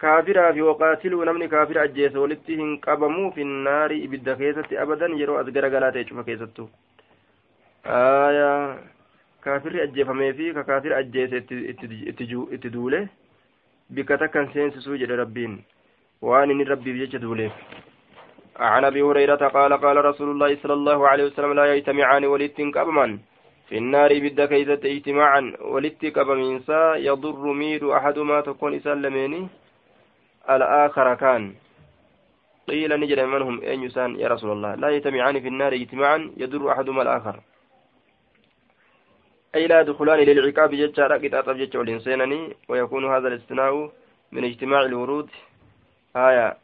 [0.00, 5.64] كافرا في وقاتلوا نمني كافر أجيس ولتهم قبموا في النار إبدا كيست أبدا يروا أزقر
[5.74, 6.66] قلات يشوف كيستو
[7.86, 8.78] آية
[9.45, 11.33] كافر أجيفمي في كافر أجيس
[12.53, 13.07] اتدوله
[13.89, 15.63] بكتا كان سينس سوجد ربين
[16.21, 17.51] وان ربي بيجد دوله
[18.59, 23.19] عن ابي هريره قال قال رسول الله صلى الله عليه وسلم لا يجتمعان ولتن قبما
[23.69, 29.47] في النار بدا كيست اجتماعا ولت قبمينسا يضر مير أحدما تكون إسلميني
[30.49, 31.53] الآخر كان
[32.69, 36.71] قيل نجد من هم أين يسان يا رسول الله لا يجتمعان في النار اجتماعا يدر
[36.71, 37.35] أحدهما الآخر
[39.55, 43.91] أي لا يدخلان للعقاب جتشا قطعة جتشا والإنسانني ويكون هذا الاستثناء
[44.31, 45.29] من اجتماع الورود.
[46.15, 46.57] آية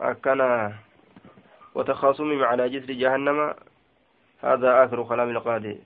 [0.00, 0.74] أكنا
[1.74, 3.54] وتخاصم على جسر جهنم.
[4.42, 5.78] هذا آخر كلام القاضي.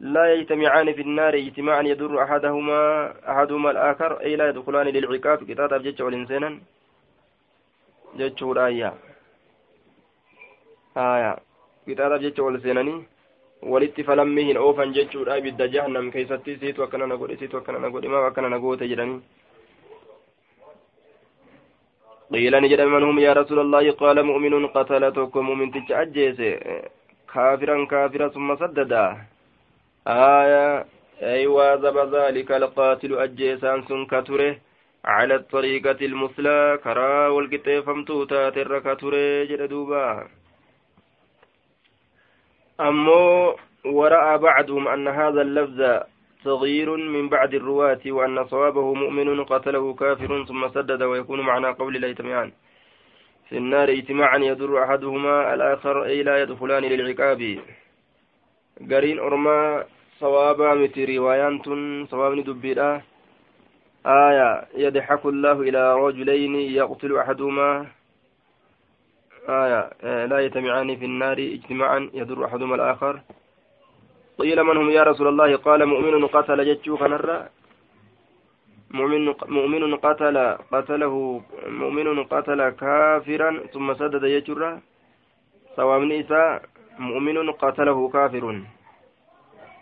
[0.00, 2.80] لا يجتمعان في النار اجتماعا يضر أحدهما
[3.30, 4.20] أحدهما الآخر.
[4.20, 6.60] أي لا يدخلان للعقاب كتاب جتش والإنسانا
[8.16, 8.94] جتش الآية
[10.96, 11.36] آية.
[11.86, 13.17] كتاب جتش والإنسانني
[13.62, 15.38] walitti falammii hin oofan jechuudha.
[15.38, 18.88] Ibidda jahannam keessatti siitu akkana na godhe siitu akkana na godhe maa akkana na goote
[18.88, 19.20] jedhanii
[22.32, 26.40] قيل نجد من هم يا رسول الله قال مؤمن قتل توكم مؤمن تجأجيس
[27.34, 29.16] كافرا كافرا ثم سددا
[30.06, 30.84] آية
[31.22, 34.56] أي واظب ذلك القاتل أجيسان سن كتره
[35.04, 40.26] على الطريقة المثلى كرا والقطيفم توتا تر كتره جلدوبا
[42.80, 46.02] أمو ورأى بعضهم أن هذا اللفظ
[46.44, 52.52] صغير من بعد الرواة وأن صوابه مؤمن قتله كافر ثم سدد ويكون معنى قول تميان
[53.48, 57.58] في النار اجتماعا يضر أحدهما الآخر أي لا يدخلان للعقاب.
[58.90, 59.84] قرين أرما
[60.20, 61.54] صوابا متي روايان
[62.10, 63.02] صوابني دبيرا
[64.06, 67.86] آية يضحك الله إلى رجلين يقتل أحدهما
[69.48, 69.80] آية
[70.26, 73.20] لا يتمعان في النار اجتماعا يضر أحدهما الآخر.
[74.38, 77.48] قيل من هم يا رسول الله؟ قال مؤمن قتل جتشو خنرا
[78.90, 80.36] مؤمن مؤمن قتل
[80.72, 81.14] قتله
[81.66, 84.80] مؤمن قتل كافرا ثم سدد يجرا
[85.76, 86.24] سواء من
[86.98, 88.44] مؤمن قتله كافر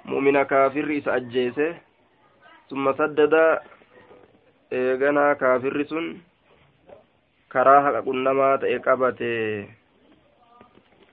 [0.06, 1.82] mu'mina kaafirri isa ajjeese
[2.68, 3.62] summa saddada
[4.70, 6.22] eeganaa kaafirri sun
[7.52, 9.30] karaa haqa qunnamaa ta'e qabate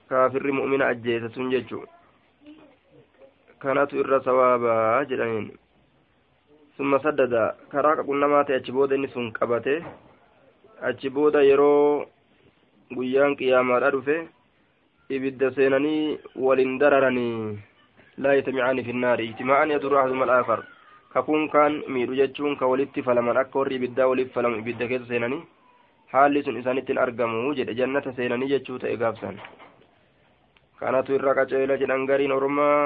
[0.08, 1.78] kaafirri mu'mina ajjeese sun jechu
[3.62, 5.46] kanatu irra sawaabaa jedhaniin.
[6.76, 7.42] Summa saddada
[7.72, 9.74] karaa haqa qunnamaa ta'e achi booda inni sun qabate
[10.88, 12.06] achi booda yeroo
[12.96, 14.16] guyyaan qiyaamaadha dhufe
[15.16, 17.58] ibidda seenanii walin dararanii
[18.22, 20.60] laa yatamicaani fi nnaari ijtimaa'an yadurru ahaduhuma alaakhar
[21.14, 25.42] kakuun kaan miidhu jechuun ka walitti falaman akka warri ibiddaa waliif falamu ibidda keessa seenanii
[26.14, 29.36] haalli sun isaanittiin argamu jedhe jannata seenanii jechuu ta'e gaabsan.
[30.80, 32.80] Kanatu irra qaceela jedhan gariin ormaa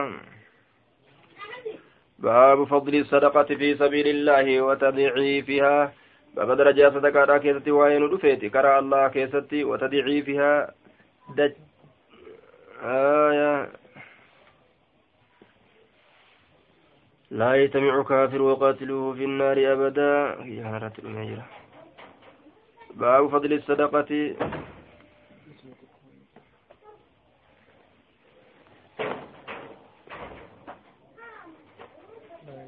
[2.19, 5.93] باب فضل الصدقة في سبيل الله وتضعيفها
[6.37, 10.75] باب درجة صدقة كيستي وين رفيتي كرى الله كيستي وتضعيفها
[11.37, 11.53] دج
[12.83, 13.71] آية
[17.31, 20.13] لا يتمع كافر وقاتله في النار أبدا
[20.45, 21.47] يا هارة المهيرة
[22.99, 24.11] باب فضل الصدقة.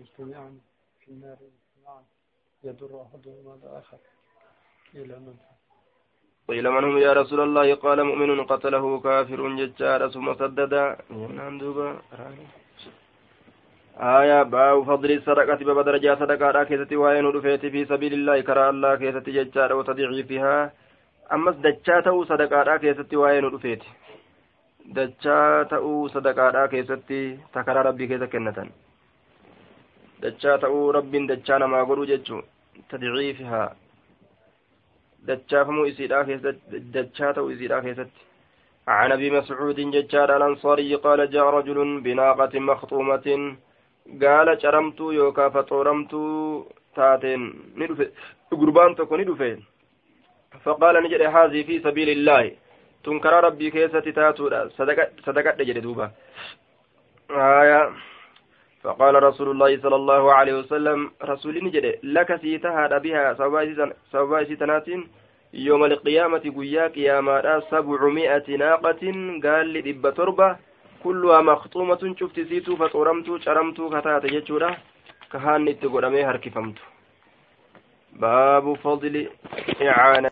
[0.00, 0.58] يجتمعان
[1.00, 1.36] في النار
[2.64, 3.98] يضر أحدهما الآخر.
[4.94, 5.34] إلى من؟
[6.48, 10.74] قيل من هم يا رسول الله؟ قال مؤمن قتله كافر ججار ثم سدد.
[14.00, 18.94] آية باب فضل الصدقة باب درجة صدقة كيستي وين رفيت في سبيل الله كرى الله
[18.96, 20.72] كيستي ججار وتضعيفها
[21.32, 23.82] أمس دجاته صدقة كيستي وين رفيت
[24.96, 28.72] dachaa ta'uu sadaqaadhaa keessatti takara rabbii keessa kennatan.
[30.22, 32.42] Dachaa ta'uu rabbiin dachaa namaa godhu jechuun
[32.90, 33.76] tadciifihaa
[35.28, 38.10] دجافمو إسيرا كيست دجاتو إسيرا كيست
[38.88, 41.78] عن أبي مسعود ججار الأنصاري قال جاء رجل
[44.06, 46.10] بناقة مخطومة قال شرمت يوكا فطورمت
[46.96, 48.10] تاتين ندفه
[48.50, 49.58] قربان تكو ندفه
[50.64, 52.52] فقال نجري هذه في سبيل الله
[53.04, 56.10] تنكر ربي كيست تاتو صدقت صدقت نجري دوبا
[57.30, 57.90] آية
[58.82, 63.34] فقال رسول الله صلى الله عليه وسلم رسول نجد لك سيتها بها
[64.12, 64.86] سبع سيتنات
[65.54, 69.02] يوم القيامة قيا قياما سبعمائة ناقة
[69.44, 70.56] قال لدب تربة
[71.04, 74.76] كلها مخطومة شفت سيتو فطرمت شرمت كتات يجورا
[75.32, 76.78] كهان نتقرمي هركفمت
[78.12, 79.28] باب فضل
[79.82, 80.28] إعانة